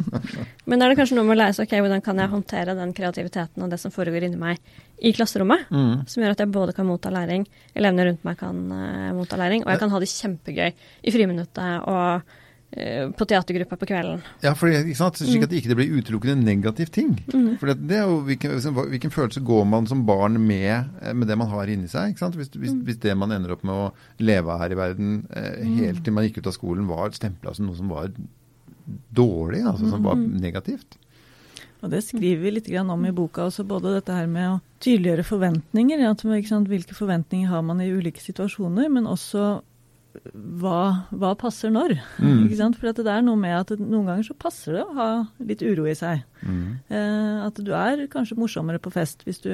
Men 0.70 0.82
er 0.82 0.92
det 0.92 0.98
kanskje 1.00 1.16
noe 1.18 1.26
med 1.26 1.36
å 1.36 1.40
lære 1.40 1.56
seg 1.56 1.66
ok, 1.68 1.76
hvordan 1.80 2.04
kan 2.04 2.20
jeg 2.20 2.32
håndtere 2.34 2.76
den 2.78 2.94
kreativiteten 2.96 3.64
og 3.64 3.72
det 3.72 3.80
som 3.82 3.94
foregår 3.94 4.28
inni 4.28 4.40
meg 4.40 4.60
i 4.96 5.14
klasserommet, 5.16 5.68
mm. 5.72 6.06
som 6.10 6.22
gjør 6.22 6.36
at 6.36 6.42
jeg 6.44 6.52
både 6.54 6.76
kan 6.76 6.88
motta 6.88 7.12
læring, 7.14 7.46
elevene 7.74 8.10
rundt 8.10 8.26
meg 8.26 8.38
kan 8.40 8.64
uh, 8.72 9.14
motta 9.16 9.38
læring, 9.40 9.64
og 9.64 9.72
jeg 9.72 9.82
kan 9.82 9.94
ha 9.94 10.02
det 10.02 10.12
kjempegøy 10.12 10.68
i 10.68 11.14
friminuttet 11.14 11.88
og 11.88 12.26
Eh, 12.26 12.34
på 13.16 13.24
teatergruppa 13.24 13.76
på 13.78 13.86
kvelden. 13.88 14.20
Ja, 14.42 14.50
for, 14.58 14.68
ikke 14.68 14.96
sant? 14.98 15.20
slik 15.20 15.46
at 15.46 15.52
det 15.52 15.62
ikke 15.62 15.76
blir 15.78 16.00
utelukkende 16.00 16.44
negativ 16.44 16.90
ting. 16.92 17.14
Mm. 17.30 17.54
For 17.60 17.70
det, 17.72 17.94
er 17.94 18.10
jo 18.10 18.18
hvilken, 18.26 18.58
hvilken, 18.90 19.14
følelse 19.14 19.40
går 19.46 19.64
man 19.70 19.86
som 19.88 20.02
barn 20.08 20.36
med, 20.42 20.90
eh, 21.00 21.14
med 21.14 21.30
det 21.30 21.38
man 21.38 21.52
har 21.52 21.70
inni 21.72 21.88
seg? 21.88 22.12
ikke 22.12 22.24
sant? 22.24 22.36
Hvis, 22.36 22.50
hvis, 22.56 22.74
mm. 22.74 22.82
hvis, 22.88 23.00
det 23.06 23.16
man 23.16 23.32
ender 23.32 23.54
opp 23.54 23.64
med 23.64 23.74
å 23.86 23.86
leve 24.18 24.58
her 24.60 24.74
i 24.74 24.78
verden 24.82 25.14
eh, 25.30 25.62
mm. 25.62 25.78
helt 25.80 26.04
til 26.04 26.16
man 26.16 26.26
gikk 26.26 26.42
ut 26.42 26.50
av 26.50 26.56
skolen, 26.58 26.90
var 26.90 27.16
stempla 27.16 27.54
som 27.56 27.70
noe 27.70 27.78
som 27.78 27.92
var 27.92 28.10
dårlig, 29.14 29.62
altså 29.64 29.90
som 29.90 30.04
var 30.04 30.18
mm. 30.18 30.28
negativt. 30.42 30.98
Og 31.84 31.92
Det 31.92 32.02
skriver 32.02 32.42
vi 32.42 32.50
litt 32.56 32.68
om 32.80 33.06
i 33.06 33.14
boka 33.14 33.46
også, 33.46 33.64
både 33.64 33.94
dette 33.94 34.14
her 34.14 34.26
med 34.26 34.48
å 34.50 34.60
tydeliggjøre 34.82 35.26
forventninger. 35.26 36.02
At, 36.08 36.24
hvilke 36.24 36.96
forventninger 36.96 37.48
har 37.48 37.62
man 37.62 37.80
i 37.80 37.90
ulike 37.92 38.22
situasjoner, 38.22 38.88
men 38.90 39.06
også 39.06 39.60
hva, 40.32 40.80
hva 41.14 41.32
passer 41.38 41.72
når? 41.72 41.96
Mm. 42.18 42.44
Ikke 42.46 42.58
sant? 42.60 42.78
For 42.78 42.92
det 42.92 43.12
er 43.12 43.24
noe 43.24 43.38
med 43.40 43.56
at 43.56 43.72
noen 43.80 44.06
ganger 44.10 44.28
så 44.28 44.36
passer 44.38 44.78
det 44.78 44.84
å 44.84 44.94
ha 44.96 45.08
litt 45.48 45.64
uro 45.64 45.88
i 45.88 45.96
seg. 45.98 46.22
Mm. 46.42 46.78
Eh, 46.88 47.34
at 47.46 47.58
du 47.62 47.72
er 47.76 48.06
kanskje 48.12 48.38
morsommere 48.38 48.82
på 48.82 48.92
fest 48.94 49.26
hvis 49.26 49.42
du, 49.44 49.50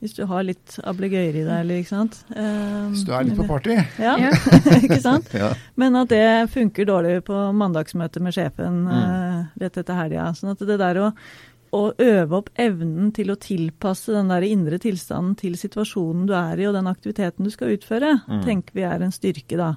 hvis 0.00 0.16
du 0.16 0.22
har 0.30 0.46
litt 0.46 0.78
ablegøyer 0.80 1.40
i 1.42 1.44
deg, 1.44 1.54
eller 1.56 1.82
ikke 1.82 1.92
sant. 1.92 2.22
Eh, 2.34 2.88
hvis 2.92 3.04
du 3.08 3.12
er 3.16 3.28
litt 3.28 3.38
på 3.40 3.48
party? 3.50 3.76
Ja, 4.02 4.16
ikke 4.84 5.00
sant. 5.02 5.30
ja. 5.36 5.52
Men 5.80 5.98
at 6.00 6.12
det 6.12 6.50
funker 6.54 6.88
dårlig 6.88 7.20
på 7.28 7.44
mandagsmøte 7.56 8.22
med 8.24 8.36
sjefen 8.36 8.82
mm. 8.88 8.96
eh, 8.98 9.38
rett 9.64 9.80
etter 9.82 10.02
helga. 10.04 10.30
Sånn 10.38 10.54
at 10.54 10.66
det 10.66 10.80
der 10.80 11.04
å 11.04 11.12
å 11.70 11.82
øve 11.94 12.38
opp 12.40 12.50
evnen 12.58 13.12
til 13.14 13.30
å 13.30 13.38
tilpasse 13.40 14.12
den 14.14 14.30
der 14.32 14.44
indre 14.46 14.80
tilstanden 14.82 15.36
til 15.38 15.56
situasjonen 15.58 16.26
du 16.26 16.34
er 16.34 16.58
i, 16.58 16.66
og 16.68 16.74
den 16.74 16.90
aktiviteten 16.90 17.46
du 17.46 17.52
skal 17.54 17.76
utføre, 17.76 18.16
mm. 18.26 18.40
tenker 18.46 18.76
vi 18.76 18.86
er 18.86 19.04
en 19.04 19.14
styrke, 19.14 19.58
da. 19.60 19.74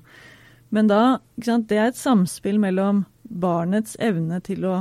Men 0.73 0.89
da, 0.89 1.01
sant, 1.37 1.67
det 1.69 1.77
er 1.77 1.91
et 1.91 1.99
samspill 1.99 2.57
mellom 2.61 3.03
barnets 3.23 3.97
evne 4.01 4.39
til 4.45 4.65
å 4.65 4.77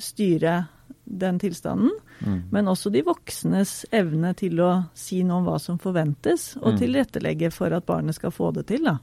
styre 0.00 0.62
den 1.10 1.40
tilstanden, 1.42 1.92
mm. 2.20 2.40
men 2.54 2.70
også 2.70 2.92
de 2.94 3.02
voksnes 3.04 3.82
evne 3.92 4.32
til 4.38 4.62
å 4.62 4.70
si 4.96 5.20
noe 5.26 5.42
om 5.42 5.48
hva 5.50 5.58
som 5.60 5.80
forventes, 5.82 6.54
og 6.62 6.76
mm. 6.76 6.80
tilrettelegge 6.80 7.52
for 7.52 7.74
at 7.76 7.86
barnet 7.88 8.16
skal 8.16 8.32
få 8.32 8.52
det 8.56 8.68
til. 8.70 8.86
da. 8.86 8.96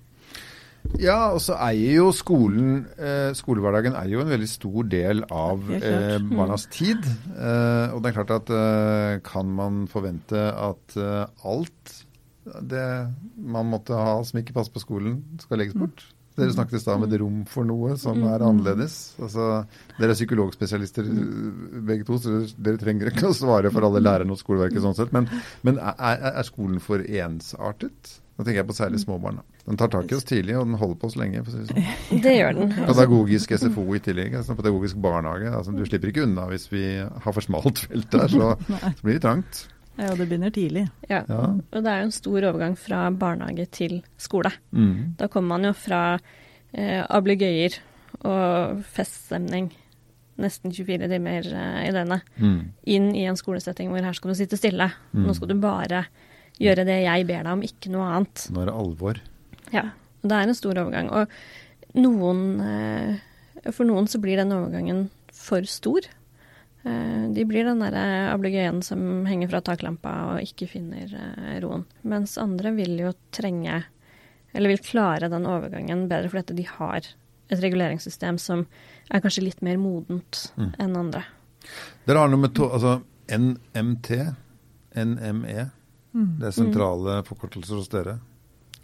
Ja, 1.02 1.34
og 1.36 1.42
så 1.44 1.58
eier 1.62 2.00
jo 2.00 2.08
skolen 2.16 2.88
eh, 2.96 3.30
Skolehverdagen 3.38 3.98
er 4.00 4.10
jo 4.10 4.24
en 4.24 4.32
veldig 4.32 4.50
stor 4.50 4.88
del 4.90 5.24
av 5.28 5.68
eh, 5.78 6.18
barnas 6.24 6.68
tid. 6.74 7.06
Eh, 7.36 7.94
og 7.94 8.02
det 8.02 8.12
er 8.12 8.18
klart 8.18 8.36
at 8.40 8.52
eh, 8.56 9.14
kan 9.26 9.52
man 9.60 9.86
forvente 9.92 10.42
at 10.52 10.98
eh, 10.98 11.24
alt 11.48 11.96
det 12.64 12.88
man 13.38 13.68
måtte 13.70 13.98
ha 13.98 14.20
som 14.26 14.40
ikke 14.40 14.56
passer 14.56 14.74
på 14.74 14.84
skolen, 14.84 15.20
skal 15.44 15.62
legges 15.62 15.78
bort? 15.78 16.06
Dere 16.38 16.54
snakket 16.54 16.78
i 16.78 16.82
stad 16.84 17.00
om 17.00 17.06
et 17.08 17.16
rom 17.18 17.38
for 17.50 17.66
noe 17.66 17.96
som 17.98 18.20
er 18.30 18.44
annerledes. 18.46 19.16
Altså, 19.18 19.64
dere 19.98 20.14
er 20.14 20.20
psykologspesialister 20.20 21.08
begge 21.88 22.06
to, 22.06 22.20
så 22.22 22.44
dere 22.62 22.78
trenger 22.78 23.10
ikke 23.10 23.32
å 23.32 23.38
svare 23.38 23.72
for 23.74 23.88
alle 23.88 24.04
lærerne 24.06 24.36
og 24.36 24.42
skoleverket 24.44 24.84
sånn 24.86 24.94
sett. 25.00 25.14
Men, 25.16 25.26
men 25.66 25.82
er, 25.82 26.22
er, 26.30 26.46
skolen 26.46 26.78
for 26.84 27.02
ensartet? 27.02 28.20
Da 28.38 28.44
tenker 28.46 28.60
jeg 28.62 28.68
på 28.70 28.76
særlig 28.78 29.00
småbarn. 29.02 29.40
Den 29.66 29.78
tar 29.82 29.90
tak 29.90 30.12
i 30.12 30.16
oss 30.16 30.24
tidlig, 30.30 30.54
og 30.60 30.68
den 30.70 30.78
holder 30.78 30.96
på 31.02 31.08
oss 31.10 31.16
lenge. 31.18 31.42
for 31.44 31.52
å 31.52 31.64
si 31.66 31.74
Det 31.74 31.86
sånn. 31.88 32.22
Det 32.26 32.34
gjør 32.38 32.54
den. 32.60 32.74
Pedagogisk 32.86 33.56
SFO 33.58 33.86
i 33.98 34.00
tillegg. 34.06 34.36
altså 34.38 34.56
Pedagogisk 34.60 35.00
barnehage. 35.02 35.50
altså 35.58 35.74
Du 35.74 35.82
slipper 35.90 36.12
ikke 36.14 36.28
unna 36.28 36.46
hvis 36.52 36.68
vi 36.72 36.84
har 37.02 37.34
for 37.34 37.42
smalt 37.42 37.80
felt 37.88 38.12
der, 38.14 38.28
så, 38.30 38.52
så 39.00 39.02
blir 39.04 39.18
det 39.18 39.24
trangt. 39.26 39.64
Ja, 39.98 40.12
det 40.14 40.28
begynner 40.30 40.54
tidlig. 40.54 40.86
Ja. 41.10 41.24
ja. 41.26 41.42
og 41.58 41.82
det 41.82 41.90
er 41.90 42.04
jo 42.04 42.10
en 42.12 42.14
stor 42.14 42.38
overgang 42.52 42.76
fra 42.78 43.08
barnehage 43.10 43.66
til 43.74 43.98
skole. 44.22 44.52
Mm. 44.70 45.16
Da 45.18 45.26
kommer 45.34 45.56
man 45.58 45.66
jo 45.66 45.74
fra 45.74 46.04
eh, 46.78 47.02
ablegøyer 47.10 47.80
og 48.22 48.84
feststemning 48.94 49.72
nesten 50.38 50.70
24 50.70 51.10
timer 51.10 51.50
eh, 51.50 51.88
i 51.88 51.92
døgnet 51.96 52.22
Mm. 52.38 52.60
inn 52.86 53.08
i 53.18 53.26
en 53.26 53.38
skolesetting 53.40 53.90
hvor 53.90 54.06
her 54.06 54.14
skal 54.14 54.30
du 54.30 54.38
sitte 54.38 54.58
stille. 54.62 54.92
Mm. 55.18 55.26
Nå 55.26 55.34
skal 55.34 55.50
du 55.50 55.56
bare 55.62 56.04
gjøre 56.60 56.86
det 56.88 57.00
jeg 57.04 57.28
ber 57.30 57.44
deg 57.44 57.54
om, 57.54 57.62
ikke 57.66 57.92
noe 57.94 58.08
annet. 58.16 58.48
Nå 58.52 58.62
er 58.64 58.70
det 58.72 58.76
alvor. 58.82 59.20
Ja, 59.74 59.84
og 60.24 60.30
det 60.32 60.38
er 60.38 60.48
en 60.48 60.58
stor 60.58 60.80
overgang. 60.82 61.10
Og 61.12 61.28
noen, 61.98 62.62
eh, 62.62 63.72
for 63.72 63.86
noen 63.90 64.08
så 64.08 64.20
blir 64.22 64.38
den 64.40 64.52
overgangen 64.56 65.10
for 65.34 65.62
stor. 65.70 66.02
Eh, 66.86 67.28
De 67.34 67.44
blir 67.46 67.66
den 67.68 67.80
derre 67.84 68.32
ablegøyen 68.34 68.82
som 68.84 69.26
henger 69.28 69.50
fra 69.52 69.62
taklampa 69.62 70.14
og 70.34 70.42
ikke 70.42 70.70
finner 70.72 71.12
eh, 71.14 71.60
roen. 71.64 71.86
Mens 72.04 72.38
andre 72.38 72.72
vil 72.78 72.98
jo 73.02 73.14
trenge, 73.36 73.84
eller 74.54 74.70
vil 74.74 74.78
klare 74.86 75.30
den 75.30 75.46
overgangen 75.46 76.08
bedre 76.10 76.30
fordi 76.32 76.56
de 76.56 76.64
har 76.64 77.02
et 77.50 77.62
reguleringssystem 77.64 78.38
som 78.40 78.66
er 79.12 79.22
kanskje 79.24 79.44
litt 79.46 79.62
mer 79.64 79.78
modent 79.78 80.52
Mm. 80.58 80.74
enn 80.80 80.98
andre. 80.98 81.24
Dere 82.06 82.18
har 82.20 82.28
noe 82.32 82.40
med 82.40 82.54
to, 82.56 82.68
altså 82.70 83.02
NMT, 83.30 84.36
NME. 84.96 85.72
Mm. 86.18 86.40
Det 86.42 86.48
er 86.50 86.56
sentrale 86.56 87.20
forkortelser 87.28 87.78
hos 87.78 87.90
dere. 87.94 88.18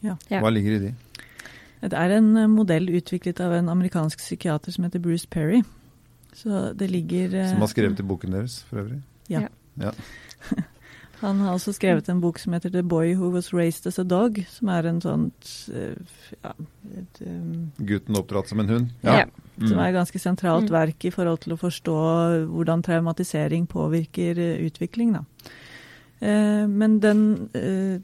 Ja. 0.04 0.14
Ja. 0.30 0.40
Hva 0.44 0.52
ligger 0.54 0.76
i 0.78 0.82
de? 0.84 0.92
Det 1.84 1.98
er 2.00 2.14
en 2.20 2.28
eh, 2.38 2.48
modell 2.52 2.86
utviklet 2.94 3.40
av 3.44 3.56
en 3.58 3.70
amerikansk 3.74 4.22
psykiater 4.22 4.72
som 4.76 4.86
heter 4.86 5.02
Bruce 5.04 5.26
Perry. 5.28 5.64
Så 6.38 6.74
det 6.78 6.92
ligger 6.92 7.34
eh, 7.34 7.50
Som 7.52 7.60
har 7.66 7.72
skrevet 7.74 8.00
i 8.00 8.06
boken 8.08 8.32
deres, 8.38 8.62
for 8.70 8.84
øvrig. 8.84 9.02
Ja. 9.34 9.48
Ja. 9.82 9.92
Han 11.24 11.40
har 11.40 11.54
også 11.56 11.72
skrevet 11.72 12.10
en 12.12 12.20
bok 12.20 12.38
som 12.40 12.52
heter 12.54 12.70
'The 12.70 12.82
Boy 12.84 13.14
Who 13.16 13.30
Was 13.32 13.54
Raised 13.54 13.88
As 13.88 14.00
A 14.00 14.04
Dog', 14.04 14.42
som 14.50 14.68
er 14.68 14.84
en 14.90 15.00
sånt 15.02 15.70
eh, 15.74 15.96
ja, 16.44 16.52
um, 17.26 17.72
Gutten 17.80 18.18
oppdratt 18.20 18.50
som 18.50 18.60
en 18.60 18.70
hund. 18.70 18.90
Ja. 19.04 19.26
som 19.60 19.78
Mm. 19.78 19.80
er 19.80 19.88
et 19.88 19.96
ganske 19.96 20.20
sentralt 20.20 20.70
Mm. 20.70 20.72
verk 20.72 21.06
i 21.06 21.10
forhold 21.12 21.40
til 21.40 21.54
å 21.54 21.58
forstå 21.58 22.48
hvordan 22.50 22.84
traumatisering 22.84 23.68
påvirker 23.68 24.36
utvikling. 24.66 25.14
Da. 25.14 25.24
Eh, 26.20 26.66
men 26.70 27.00
den 27.04 27.24
eh, 27.58 28.02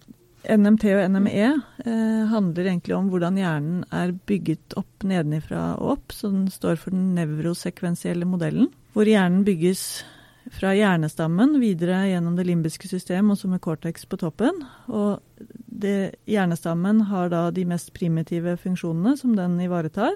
NMT 0.48 0.86
og 0.95 1.02
NME 1.12 1.48
eh, 1.84 2.22
handler 2.32 2.69
egentlig 2.69 2.95
om 2.95 3.10
hvordan 3.12 3.39
hjernen 3.39 3.82
er 3.91 4.13
bygget 4.30 4.78
opp 4.80 5.04
nedenifra 5.08 5.74
og 5.78 5.98
opp. 5.98 6.15
Så 6.15 6.32
den 6.32 6.48
står 6.54 6.80
for 6.80 6.95
den 6.95 7.12
nevrosekvensielle 7.17 8.28
modellen, 8.30 8.72
hvor 8.95 9.10
hjernen 9.10 9.43
bygges 9.48 10.04
fra 10.56 10.72
hjernestammen 10.74 11.60
videre 11.62 12.06
gjennom 12.10 12.38
det 12.38 12.48
limbiske 12.48 12.89
system, 12.89 13.30
og 13.30 13.38
så 13.38 13.50
med 13.52 13.62
cortex 13.62 14.08
på 14.10 14.17
toppen. 14.17 14.63
Og 14.88 15.19
det, 15.67 16.15
hjernestammen 16.30 17.04
har 17.12 17.30
da 17.30 17.50
de 17.54 17.67
mest 17.69 17.91
primitive 17.93 18.56
funksjonene 18.62 19.17
som 19.19 19.36
den 19.38 19.60
ivaretar. 19.62 20.15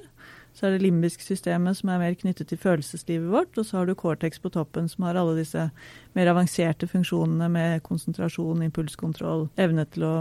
Så 0.53 0.67
er 0.67 0.75
det 0.75 0.83
limbisk 0.83 1.21
systemet 1.25 1.79
som 1.79 1.89
er 1.89 1.97
mer 1.97 2.13
knyttet 2.13 2.47
til 2.51 2.59
følelseslivet 2.61 3.31
vårt, 3.33 3.57
og 3.57 3.65
så 3.65 3.79
har 3.79 3.87
du 3.89 3.95
cortex 3.97 4.37
på 4.39 4.51
toppen 4.53 4.85
som 4.89 5.03
har 5.07 5.17
alle 5.17 5.33
disse 5.39 5.71
mer 6.13 6.29
avanserte 6.29 6.85
funksjonene 6.87 7.49
med 7.49 7.81
konsentrasjon, 7.87 8.61
impulskontroll, 8.67 9.47
evne 9.57 9.85
til 9.89 10.03
å 10.05 10.13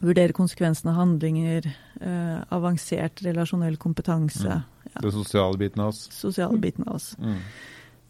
vurdere 0.00 0.32
konsekvensene 0.32 0.92
av 0.94 1.00
handlinger, 1.02 1.66
eh, 2.00 2.38
avansert 2.54 3.20
relasjonell 3.26 3.76
kompetanse, 3.76 4.46
Mm. 4.62 4.62
ja, 4.94 5.00
Den 5.02 5.12
sosiale 5.12 5.58
biten 5.58 5.80
av 5.82 5.88
oss. 5.88 6.08
sosiale 6.12 6.58
biten 6.58 6.86
av 6.86 6.94
oss. 6.94 7.16
Mm. 7.18 7.36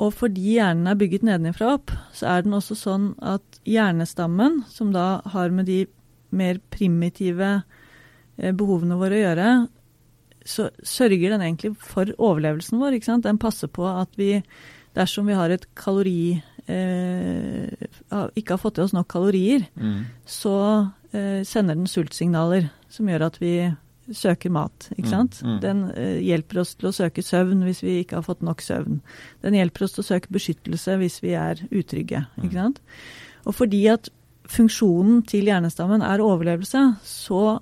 Og 0.01 0.15
fordi 0.15 0.55
hjernen 0.57 0.87
er 0.87 0.95
bygget 0.95 1.23
nedenifra 1.23 1.75
opp, 1.75 1.91
så 2.13 2.27
er 2.29 2.43
den 2.43 2.53
også 2.53 2.77
sånn 2.77 3.15
at 3.21 3.43
hjernestammen, 3.67 4.65
som 4.69 4.93
da 4.93 5.21
har 5.27 5.51
med 5.51 5.67
de 5.67 5.87
mer 6.31 6.59
primitive 6.71 7.63
eh, 8.39 8.53
behovene 8.53 8.97
våre 8.97 9.17
å 9.19 9.25
gjøre, 9.25 9.69
så 10.45 10.71
sørger 10.83 11.31
den 11.35 11.41
egentlig 11.45 11.75
for 11.77 12.07
overlevelsen 12.19 12.79
vår. 12.81 12.97
ikke 12.97 13.05
sant? 13.11 13.25
Den 13.25 13.39
passer 13.39 13.69
på 13.69 13.85
at 13.89 14.09
vi, 14.17 14.43
dersom 14.97 15.27
vi 15.29 15.35
har 15.37 15.51
et 15.51 15.67
kalori 15.77 16.43
eh, 16.67 17.69
ikke 18.37 18.55
har 18.57 18.63
fått 18.63 18.79
i 18.81 18.85
oss 18.87 18.95
nok 18.97 19.09
kalorier, 19.13 19.67
Mm. 19.77 20.05
så 20.27 20.93
eh, 21.13 21.43
sender 21.45 21.75
den 21.77 21.87
sultsignaler 21.87 22.71
som 22.89 23.07
gjør 23.09 23.27
at 23.27 23.39
vi 23.41 23.55
søker 24.13 24.51
mat. 24.51 24.89
ikke 24.97 25.07
Mm, 25.07 25.11
sant? 25.11 25.43
mm. 25.45 25.61
Den 25.61 25.83
eh, 25.95 26.19
hjelper 26.23 26.61
oss 26.61 26.75
til 26.75 26.89
å 26.89 26.93
søke 26.93 27.23
søvn 27.23 27.63
hvis 27.65 27.83
vi 27.83 28.01
ikke 28.03 28.17
har 28.17 28.23
fått 28.27 28.43
nok 28.43 28.61
søvn. 28.61 29.01
Den 29.43 29.55
hjelper 29.55 29.85
oss 29.85 29.93
til 29.93 30.03
å 30.03 30.09
søke 30.09 30.33
beskyttelse 30.35 30.97
hvis 30.99 31.21
vi 31.23 31.35
er 31.39 31.61
utrygge. 31.71 32.25
Mm. 32.37 32.45
ikke 32.45 32.55
sant? 32.59 32.81
Og 33.47 33.55
fordi 33.55 33.85
at 33.89 34.09
funksjonen 34.51 35.23
til 35.27 35.45
hjernestammen 35.47 36.03
er 36.03 36.19
overlevelse, 36.25 36.97
så 37.07 37.61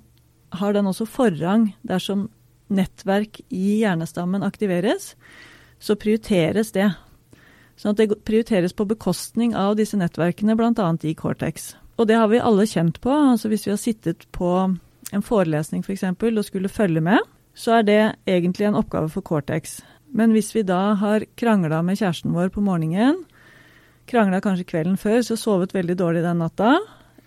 har 0.57 0.73
den 0.73 0.85
også 0.89 1.05
forrang 1.05 1.73
dersom 1.85 2.29
nettverk 2.73 3.41
i 3.49 3.79
hjernestammen 3.81 4.45
aktiveres, 4.45 5.13
så 5.79 5.95
prioriteres 5.99 6.73
det. 6.75 6.89
Sånn 7.79 7.95
at 7.95 8.01
det 8.01 8.19
prioriteres 8.27 8.75
på 8.75 8.87
bekostning 8.89 9.55
av 9.55 9.77
disse 9.79 9.97
nettverkene, 9.99 10.57
bl.a. 10.59 10.89
i 11.07 11.15
Cortex. 11.15 11.73
Og 11.99 12.07
det 12.07 12.17
har 12.19 12.29
vi 12.31 12.41
alle 12.43 12.67
kjent 12.67 12.99
på. 13.03 13.11
altså 13.11 13.51
Hvis 13.51 13.65
vi 13.67 13.73
har 13.73 13.79
sittet 13.79 14.25
på 14.35 14.51
en 15.11 15.25
forelesning 15.25 15.83
f.eks. 15.83 16.05
For 16.19 16.41
og 16.41 16.47
skulle 16.47 16.71
følge 16.71 17.03
med, 17.03 17.23
så 17.55 17.79
er 17.79 17.87
det 17.87 18.01
egentlig 18.27 18.69
en 18.69 18.77
oppgave 18.79 19.09
for 19.11 19.25
Cortex. 19.25 19.79
Men 20.15 20.31
hvis 20.33 20.53
vi 20.55 20.63
da 20.63 20.95
har 20.99 21.25
krangla 21.37 21.81
med 21.85 21.99
kjæresten 21.99 22.33
vår 22.33 22.51
på 22.53 22.63
morgenen, 22.65 23.23
krangla 24.09 24.39
kanskje 24.41 24.67
kvelden 24.69 24.97
før, 24.97 25.21
så 25.21 25.37
sovet 25.37 25.75
veldig 25.75 25.97
dårlig 25.99 26.23
den 26.25 26.41
natta, 26.41 26.77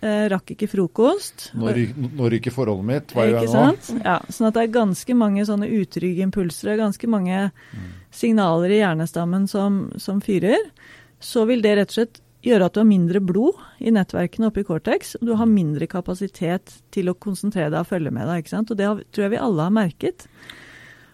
eh, 0.03 0.25
rakk 0.33 0.53
ikke 0.55 0.67
frokost 0.71 1.47
Nå, 1.55 1.71
ryker, 1.71 2.53
forholdet 2.53 2.87
mitt. 2.89 3.13
Hva 3.15 3.27
gjør 3.27 3.39
ikke 3.39 3.45
jeg 3.47 3.53
nå? 3.53 3.63
sant? 3.71 4.03
Ja, 4.03 4.17
sånn 4.27 4.49
at 4.49 4.57
det 4.57 4.65
er 4.65 4.75
ganske 4.75 5.15
mange 5.17 5.45
sånne 5.47 5.69
utrygge 5.79 6.27
impulser, 6.27 6.73
er 6.73 6.83
ganske 6.83 7.09
mange 7.11 7.47
signaler 8.13 8.75
i 8.75 8.81
hjernestammen 8.81 9.47
som, 9.49 9.85
som 10.01 10.21
fyrer. 10.23 10.69
Så 11.23 11.47
vil 11.49 11.63
det 11.63 11.77
rett 11.79 11.93
og 11.93 11.99
slett 12.01 12.21
gjøre 12.43 12.67
at 12.67 12.75
du 12.75 12.81
har 12.81 12.89
mindre 12.89 13.21
blod 13.23 13.59
i 13.79 13.93
nettverkene 13.95 14.49
oppe 14.49 14.63
i 14.63 14.67
Cortex, 14.67 15.15
og 15.19 15.29
du 15.29 15.35
har 15.39 15.49
mindre 15.49 15.87
kapasitet 15.87 16.75
til 16.93 17.09
å 17.09 17.15
konsentrere 17.15 17.71
deg 17.71 17.85
og 17.85 17.91
følge 17.93 18.11
med 18.11 18.27
deg. 18.27 18.43
ikke 18.43 18.53
sant? 18.57 18.73
Og 18.73 18.79
det 18.79 18.89
har, 18.89 18.99
tror 19.15 19.27
jeg 19.27 19.35
vi 19.35 19.43
alle 19.45 19.67
har 19.69 19.75
merket. 19.75 20.27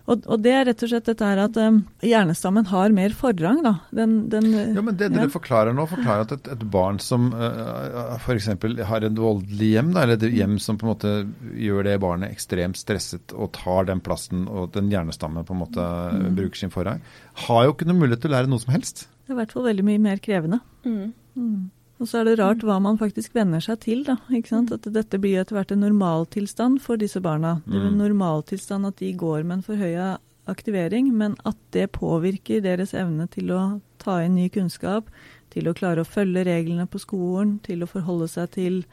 Og, 0.10 0.24
og 0.26 0.42
det 0.42 0.54
er 0.58 0.64
rett 0.72 0.82
og 0.86 0.90
slett 0.90 1.06
dette 1.06 1.28
her 1.28 1.40
at 1.44 1.58
um, 1.62 1.76
hjernestammen 2.02 2.66
har 2.72 2.94
mer 2.98 3.14
forrang, 3.14 3.60
da. 3.66 3.76
Den, 3.94 4.16
den, 4.32 4.48
Ja, 4.74 4.82
men 4.82 4.98
Det 4.98 5.10
ja. 5.12 5.14
dere 5.20 5.30
forklarer 5.30 5.76
nå, 5.78 5.86
forklarer 5.92 6.26
at 6.26 6.34
et, 6.34 6.50
et 6.56 6.64
barn 6.74 6.98
som 7.04 7.28
uh, 7.36 8.16
f.eks. 8.18 8.50
har 8.90 9.06
et 9.06 9.22
voldelig 9.22 9.70
hjem, 9.76 9.94
da, 9.94 10.08
eller 10.08 10.18
et 10.18 10.34
hjem 10.40 10.58
som 10.64 10.80
på 10.82 10.88
en 10.88 10.92
måte 10.96 11.14
gjør 11.62 11.86
det 11.86 11.96
barnet 12.02 12.34
ekstremt 12.34 12.80
stresset 12.82 13.36
og 13.38 13.52
tar 13.60 13.86
den 13.92 14.02
plassen, 14.06 14.48
og 14.50 14.72
den 14.74 14.90
hjernestammen 14.92 15.46
på 15.46 15.56
en 15.56 15.64
måte 15.66 15.88
Mm. 16.10 16.36
bruker 16.36 16.58
sin 16.58 16.72
forrang, 16.74 17.00
har 17.46 17.66
jo 17.66 17.74
ikke 17.76 17.86
noe 17.88 18.00
mulighet 18.00 18.24
til 18.24 18.32
å 18.32 18.34
lære 18.34 18.50
noe 18.50 18.62
som 18.62 18.74
helst. 18.74 19.06
Det 19.26 19.32
er 19.32 19.36
i 19.36 19.40
hvert 19.44 19.52
fall 19.54 19.68
veldig 19.70 19.86
mye 19.86 20.02
mer 20.02 20.18
krevende. 20.24 20.60
Mm. 20.86 21.12
Mm. 21.38 21.70
Og 22.00 22.08
så 22.08 22.22
er 22.22 22.30
det 22.30 22.38
rart 22.40 22.62
hva 22.64 22.78
man 22.82 22.98
faktisk 22.98 23.34
venner 23.36 23.60
seg 23.60 23.82
til. 23.84 24.04
da, 24.08 24.16
ikke 24.32 24.48
sant? 24.54 24.72
At 24.72 24.88
dette 24.94 25.20
blir 25.20 25.42
etter 25.42 25.58
hvert 25.58 25.72
en 25.76 25.82
normaltilstand 25.84 26.80
for 26.82 26.96
disse 26.98 27.20
barna. 27.20 27.58
Det 27.68 27.76
er 27.76 27.88
en 27.90 27.98
Mm. 27.98 28.04
normaltilstand 28.06 28.88
at 28.88 28.96
de 28.98 29.12
går 29.14 29.44
med 29.44 29.58
en 29.58 29.64
forhøya 29.68 30.18
aktivering, 30.48 31.12
men 31.14 31.36
at 31.46 31.58
det 31.72 31.92
påvirker 31.92 32.62
deres 32.64 32.94
evne 32.94 33.28
til 33.30 33.52
å 33.52 33.82
ta 34.00 34.22
inn 34.24 34.36
ny 34.36 34.48
kunnskap, 34.50 35.06
til 35.52 35.68
å 35.68 35.74
klare 35.76 36.02
å 36.02 36.08
følge 36.08 36.46
reglene 36.46 36.88
på 36.88 37.00
skolen, 37.00 37.60
til 37.64 37.84
å 37.84 37.88
forholde 37.88 38.28
seg 38.30 38.50
til 38.52 38.86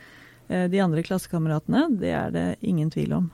eh, 0.49 0.67
de 0.69 0.79
andre 0.81 1.03
klassekameratene, 1.03 1.99
det 1.99 2.11
er 2.13 2.31
det 2.31 2.57
ingen 2.63 2.91
tvil 2.91 3.13
om. 3.13 3.31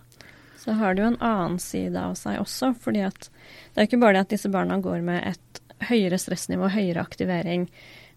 Så 0.58 0.72
har 0.78 0.94
det 0.94 1.02
jo 1.02 1.08
en 1.08 1.16
annen 1.20 1.58
side 1.58 1.96
av 1.96 2.14
seg 2.14 2.38
også, 2.38 2.74
fordi 2.78 3.00
at 3.06 3.30
det 3.74 3.80
er 3.82 3.86
ikke 3.88 4.00
bare 4.00 4.12
det 4.12 4.20
at 4.20 4.28
disse 4.36 4.50
barna 4.52 4.78
går 4.80 5.02
med 5.02 5.24
et 5.26 5.60
høyere 5.88 6.18
stressnivå, 6.18 6.68
høyere 6.70 7.02
aktivering, 7.02 7.68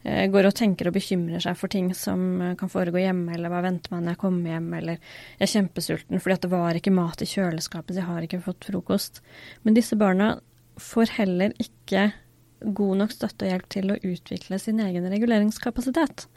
går 0.05 0.49
og 0.49 0.55
tenker 0.57 0.89
og 0.89 0.95
bekymrer 0.95 1.41
seg 1.41 1.57
for 1.57 1.71
ting 1.71 1.87
som 1.97 2.41
eh, 2.41 2.55
kan 2.59 2.71
foregå 2.71 3.01
hjemme, 3.01 3.33
eller 3.33 3.51
hva 3.51 3.63
venter 3.65 3.93
meg 3.93 4.03
når 4.03 4.15
jeg 4.15 4.21
kommer 4.21 4.53
hjem, 4.53 4.67
eller 4.79 4.99
jeg 4.99 5.47
er 5.47 5.53
kjempesulten 5.53 6.21
fordi 6.21 6.37
at 6.37 6.45
det 6.45 6.51
var 6.51 6.79
ikke 6.79 6.93
mat 6.93 7.23
i 7.25 7.29
kjøleskapet, 7.29 7.95
så 7.95 8.03
jeg 8.03 8.09
har 8.09 8.27
ikke 8.27 8.43
fått 8.45 8.67
frokost. 8.69 9.23
Men 9.65 9.77
disse 9.77 9.97
barna 9.99 10.35
får 10.81 11.15
heller 11.17 11.55
ikke 11.61 12.11
god 12.75 13.01
nok 13.01 13.13
støtte 13.13 13.47
og 13.47 13.51
hjelp 13.51 13.71
til 13.73 13.93
å 13.93 13.97
utvikle 13.99 14.59
sin 14.61 14.81
egen 14.83 15.07
reguleringskapasitet. 15.11 16.27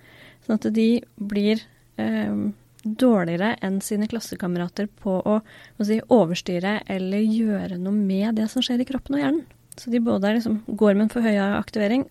Sånn 0.46 0.58
at 0.58 0.70
de 0.74 0.88
blir 1.16 1.62
eh, 2.00 2.40
dårligere 2.82 3.54
enn 3.64 3.80
sine 3.84 4.08
klassekamerater 4.10 4.88
på 5.02 5.18
å, 5.20 5.38
si, 5.84 6.00
overstyre 6.14 6.80
eller 6.88 7.24
gjøre 7.24 7.78
noe 7.80 7.96
med 7.96 8.38
det 8.38 8.48
som 8.52 8.64
skjer 8.64 8.84
i 8.84 8.88
kroppen 8.88 9.18
og 9.18 9.24
hjernen. 9.24 9.46
Så 9.78 9.92
de 9.92 10.00
både 10.02 10.34
liksom, 10.34 10.62
går 10.66 10.96
med 10.96 11.06
en 11.06 11.12
forhøya 11.12 11.50
aktivering, 11.58 12.08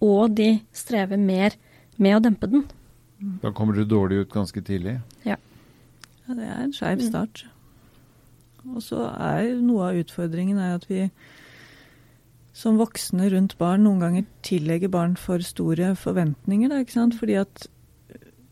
og 0.00 0.34
de 0.36 0.60
strever 0.76 1.18
mer 1.20 1.56
med 1.98 2.16
å 2.18 2.22
dempe 2.22 2.50
den. 2.50 2.64
Da 3.42 3.50
kommer 3.56 3.74
du 3.78 3.84
dårlig 3.88 4.24
ut 4.26 4.32
ganske 4.34 4.60
tidlig. 4.64 4.98
Ja, 5.24 5.36
det 6.28 6.44
er 6.44 6.62
en 6.64 6.72
skeiv 6.72 7.00
Mm. 7.00 7.08
start. 7.08 7.44
Og 8.74 8.82
så 8.82 9.06
er 9.14 9.54
noe 9.62 9.90
av 9.90 9.94
utfordringen 10.02 10.58
er 10.58 10.74
at 10.74 10.86
vi 10.88 11.10
som 12.56 12.78
voksne 12.80 13.30
rundt 13.30 13.56
barn 13.58 13.84
noen 13.84 14.00
ganger 14.00 14.24
tillegger 14.42 14.88
barn 14.90 15.14
for 15.16 15.38
store 15.44 15.94
forventninger. 15.94 16.68
Da, 16.72 16.80
ikke 16.82 16.92
sant? 16.96 17.14
Fordi 17.14 17.36
at 17.40 17.66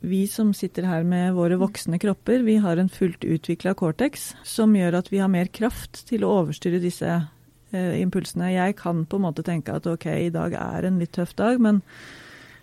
vi 0.05 0.27
som 0.27 0.53
sitter 0.53 0.85
her 0.85 1.03
med 1.09 1.33
våre 1.35 1.57
voksne 1.59 1.99
kropper, 1.99 2.43
vi 2.45 2.59
har 2.61 2.77
en 2.77 2.91
fullt 2.93 3.25
utvikla 3.25 3.75
cortex 3.75 4.35
som 4.45 4.75
gjør 4.77 4.99
at 4.99 5.09
vi 5.11 5.19
har 5.19 5.29
mer 5.33 5.47
kraft 5.49 6.07
til 6.07 6.21
å 6.27 6.43
overstyre 6.45 6.81
disse 6.83 7.29
eh, 7.75 7.97
impulsene. 8.01 8.53
Jeg 8.55 8.79
kan 8.81 9.05
på 9.07 9.21
en 9.21 9.27
måte 9.27 9.45
tenke 9.47 9.75
at 9.77 9.89
ok, 9.91 10.07
i 10.29 10.33
dag 10.35 10.57
er 10.59 10.89
en 10.89 11.01
litt 11.03 11.15
tøff 11.17 11.35
dag, 11.39 11.61
men 11.63 11.83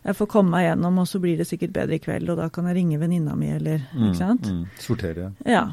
jeg 0.01 0.17
får 0.17 0.31
komme 0.33 0.55
meg 0.55 0.65
gjennom, 0.65 0.97
og 1.03 1.09
så 1.09 1.21
blir 1.21 1.37
det 1.37 1.45
sikkert 1.49 1.75
bedre 1.75 1.99
i 1.99 2.01
kveld, 2.01 2.31
og 2.33 2.41
da 2.41 2.49
kan 2.53 2.65
jeg 2.69 2.79
ringe 2.79 2.97
venninna 3.01 3.35
mi, 3.37 3.51
eller 3.53 3.83
Ikke 3.93 4.17
sant? 4.17 4.49
Mm, 4.49 4.65
sortere. 4.81 5.29
Ja. 5.45 5.67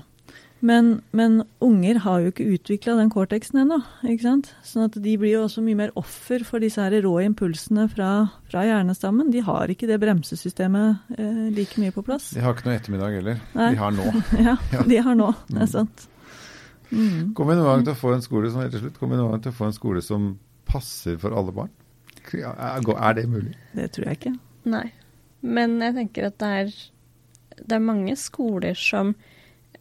Men, 0.60 1.02
men, 1.14 1.42
unger 1.62 2.00
har 2.02 2.22
jo 2.22 2.32
ikke 2.32 2.46
utvikla 2.56 2.96
den 2.98 3.12
cortexen 3.14 3.60
ennå. 3.62 3.78
ikke 4.02 4.24
sant? 4.24 4.50
Sånn 4.66 4.88
at 4.88 4.98
de 4.98 5.14
blir 5.20 5.36
jo 5.36 5.44
også 5.46 5.62
mye 5.62 5.78
mer 5.78 5.94
offer 5.98 6.42
for 6.46 6.62
disse 6.62 6.82
her 6.82 6.96
rå 7.04 7.14
impulsene 7.22 7.86
fra, 7.92 8.10
fra 8.50 8.64
hjernestammen. 8.66 9.30
De 9.34 9.44
har 9.46 9.70
ikke 9.70 9.88
det 9.90 10.00
bremsesystemet 10.02 11.14
eh, 11.14 11.44
like 11.54 11.78
mye 11.80 11.94
på 11.94 12.02
plass. 12.06 12.32
De 12.34 12.42
har 12.42 12.56
ikke 12.56 12.68
noe 12.68 12.78
ettermiddag 12.78 13.18
heller. 13.20 13.42
Nei. 13.54 13.72
De 13.74 13.82
har 13.84 13.94
nå. 13.94 14.08
ja, 14.48 14.56
de 14.90 15.02
har 15.06 15.18
nå. 15.18 15.32
Det 15.46 15.62
er 15.62 15.74
sant. 15.78 16.08
Mm. 16.90 17.34
Kommer 17.36 17.54
vi 17.54 17.60
noen 17.60 17.70
gang 17.70 17.86
til 17.88 17.94
å 17.94 18.00
få 18.00 18.12
en 18.14 18.24
skole 18.24 18.50
som 18.52 18.64
til 18.64 18.84
slutt, 18.84 18.98
kommer 19.00 19.16
vi 19.16 19.22
noen 19.22 19.34
gang 19.36 19.44
til 19.46 19.54
å 19.54 19.58
få 19.58 19.68
en 19.68 19.76
skole 19.76 20.02
som 20.04 20.30
passer 20.68 21.18
for 21.20 21.36
alle 21.36 21.54
barn? 21.56 21.72
Er 22.28 23.14
det 23.16 23.26
mulig? 23.30 23.54
Det 23.76 23.88
tror 23.94 24.08
jeg 24.08 24.20
ikke. 24.20 24.34
Nei. 24.68 24.86
Men 25.40 25.78
jeg 25.80 25.96
tenker 25.96 26.28
at 26.28 26.38
det 26.42 26.48
er, 26.62 26.72
det 27.60 27.76
er 27.76 27.84
mange 27.84 28.16
skoler 28.20 28.76
som 28.78 29.14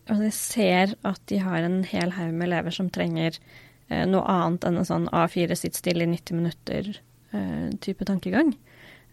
altså 0.07 0.29
ser 0.31 0.93
at 1.07 1.21
de 1.27 1.41
har 1.43 1.65
en 1.65 1.81
hel 1.87 2.13
haug 2.15 2.31
med 2.31 2.47
elever 2.47 2.75
som 2.75 2.91
trenger 2.93 3.35
eh, 3.89 4.05
noe 4.07 4.23
annet 4.31 4.67
enn 4.67 4.79
en 4.79 4.87
sånn 4.87 5.09
A4 5.11 5.57
sitt 5.59 5.79
stille 5.79 6.05
i 6.05 6.11
90 6.11 6.39
minutter-type 6.39 8.05
eh, 8.05 8.07
tankegang. 8.07 8.53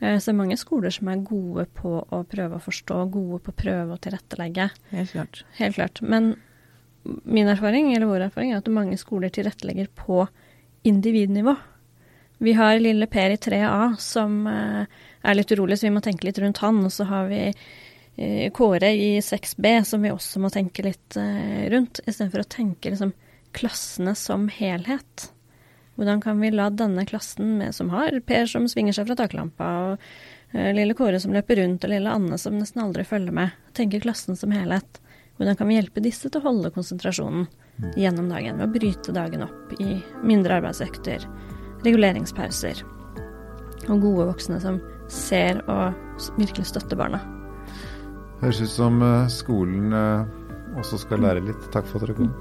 Eh, 0.01 0.19
så 0.19 0.31
det 0.31 0.35
er 0.35 0.41
mange 0.43 0.59
skoler 0.61 0.95
som 0.95 1.11
er 1.11 1.25
gode 1.27 1.67
på 1.79 1.97
å 2.05 2.23
prøve 2.31 2.59
å 2.59 2.65
forstå, 2.65 3.01
gode 3.15 3.41
på 3.45 3.55
å 3.55 3.61
prøve 3.65 3.97
å 3.97 4.03
tilrettelegge. 4.03 4.69
Helt 4.93 5.15
klart. 5.17 5.45
Helt 5.59 5.79
klart. 5.81 6.03
Men 6.03 6.35
min 7.05 7.49
erfaring, 7.49 7.93
eller 7.93 8.07
vår 8.07 8.27
erfaring, 8.29 8.53
er 8.53 8.63
at 8.63 8.73
mange 8.73 8.97
skoler 9.01 9.33
tilrettelegger 9.33 9.89
på 9.95 10.27
individnivå. 10.85 11.57
Vi 12.39 12.53
har 12.53 12.79
lille 12.79 13.07
Per 13.07 13.31
i 13.31 13.37
3A 13.37 13.97
som 13.99 14.47
eh, 14.47 14.85
er 15.23 15.35
litt 15.35 15.53
urolig, 15.53 15.79
så 15.79 15.87
vi 15.87 15.95
må 15.95 16.03
tenke 16.05 16.27
litt 16.27 16.39
rundt 16.43 16.61
han. 16.65 16.83
Og 16.85 16.93
så 16.93 17.07
har 17.09 17.29
vi 17.31 17.43
eh, 17.49 18.51
Kåre 18.53 18.91
i 18.93 19.21
6B 19.23 19.77
som 19.89 20.05
vi 20.05 20.13
også 20.13 20.43
må 20.43 20.51
tenke 20.53 20.85
litt 20.85 21.17
eh, 21.21 21.69
rundt, 21.73 22.03
istedenfor 22.05 22.45
å 22.45 22.51
tenke 22.57 22.93
liksom, 22.93 23.15
klassene 23.57 24.17
som 24.19 24.49
helhet. 24.53 25.31
Hvordan 25.95 26.21
kan 26.25 26.41
vi 26.43 26.51
la 26.51 26.71
denne 26.75 27.07
klassen 27.07 27.59
med, 27.61 27.75
som 27.75 27.93
har 27.95 28.19
Per 28.27 28.51
som 28.51 28.67
svinger 28.69 28.97
seg 28.97 29.07
fra 29.09 29.17
taklampa, 29.21 29.71
og 29.93 30.75
lille 30.75 30.95
Kåre 30.99 31.21
som 31.23 31.33
løper 31.35 31.61
rundt, 31.63 31.87
og 31.87 31.91
lille 31.91 32.11
Anne 32.11 32.37
som 32.39 32.57
nesten 32.59 32.83
aldri 32.83 33.07
følger 33.07 33.35
med, 33.35 33.55
tenke 33.79 34.03
klassen 34.03 34.37
som 34.39 34.53
helhet. 34.55 35.01
Hvordan 35.39 35.59
kan 35.59 35.69
vi 35.69 35.81
hjelpe 35.81 36.03
disse 36.05 36.31
til 36.31 36.41
å 36.41 36.47
holde 36.47 36.71
konsentrasjonen 36.75 37.49
mm. 37.49 37.91
gjennom 37.99 38.29
dagen 38.31 38.61
ved 38.61 38.69
å 38.69 38.75
bryte 38.77 39.15
dagen 39.17 39.43
opp 39.49 39.75
i 39.83 39.99
mindre 40.23 40.61
arbeidsøkter? 40.61 41.27
reguleringspauser. 41.85 42.83
Og 43.89 44.01
gode 44.01 44.29
voksne 44.31 44.61
som 44.63 44.81
ser 45.13 45.61
og 45.69 45.95
virkelig 46.39 46.71
støtter 46.71 46.99
barna. 46.99 47.21
Høres 48.41 48.63
ut 48.65 48.73
som 48.73 49.03
eh, 49.05 49.29
skolen 49.33 49.93
eh, 49.97 50.79
også 50.81 51.01
skal 51.05 51.25
lære 51.25 51.45
litt. 51.45 51.71
Takk 51.75 51.89
for 51.89 52.01
at 52.01 52.09
dere 52.09 52.19
kom. 52.19 52.33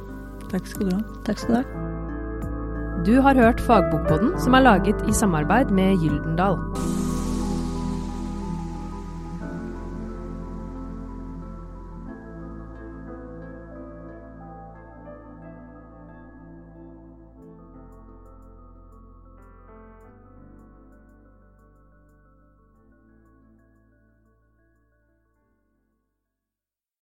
Takk 0.52 0.70
skal 0.70 0.90
du 0.90 0.96
ha. 0.96 1.04
Takk 1.28 1.44
skal 1.44 1.56
du 1.56 1.62
ha. 1.62 1.90
Du 3.04 3.16
har 3.26 3.36
hørt 3.36 3.60
Fagbokpodden, 3.64 4.38
som 4.40 4.56
er 4.56 4.64
laget 4.64 5.08
i 5.10 5.16
samarbeid 5.18 5.74
med 5.76 6.00
Gyldendal. 6.00 6.62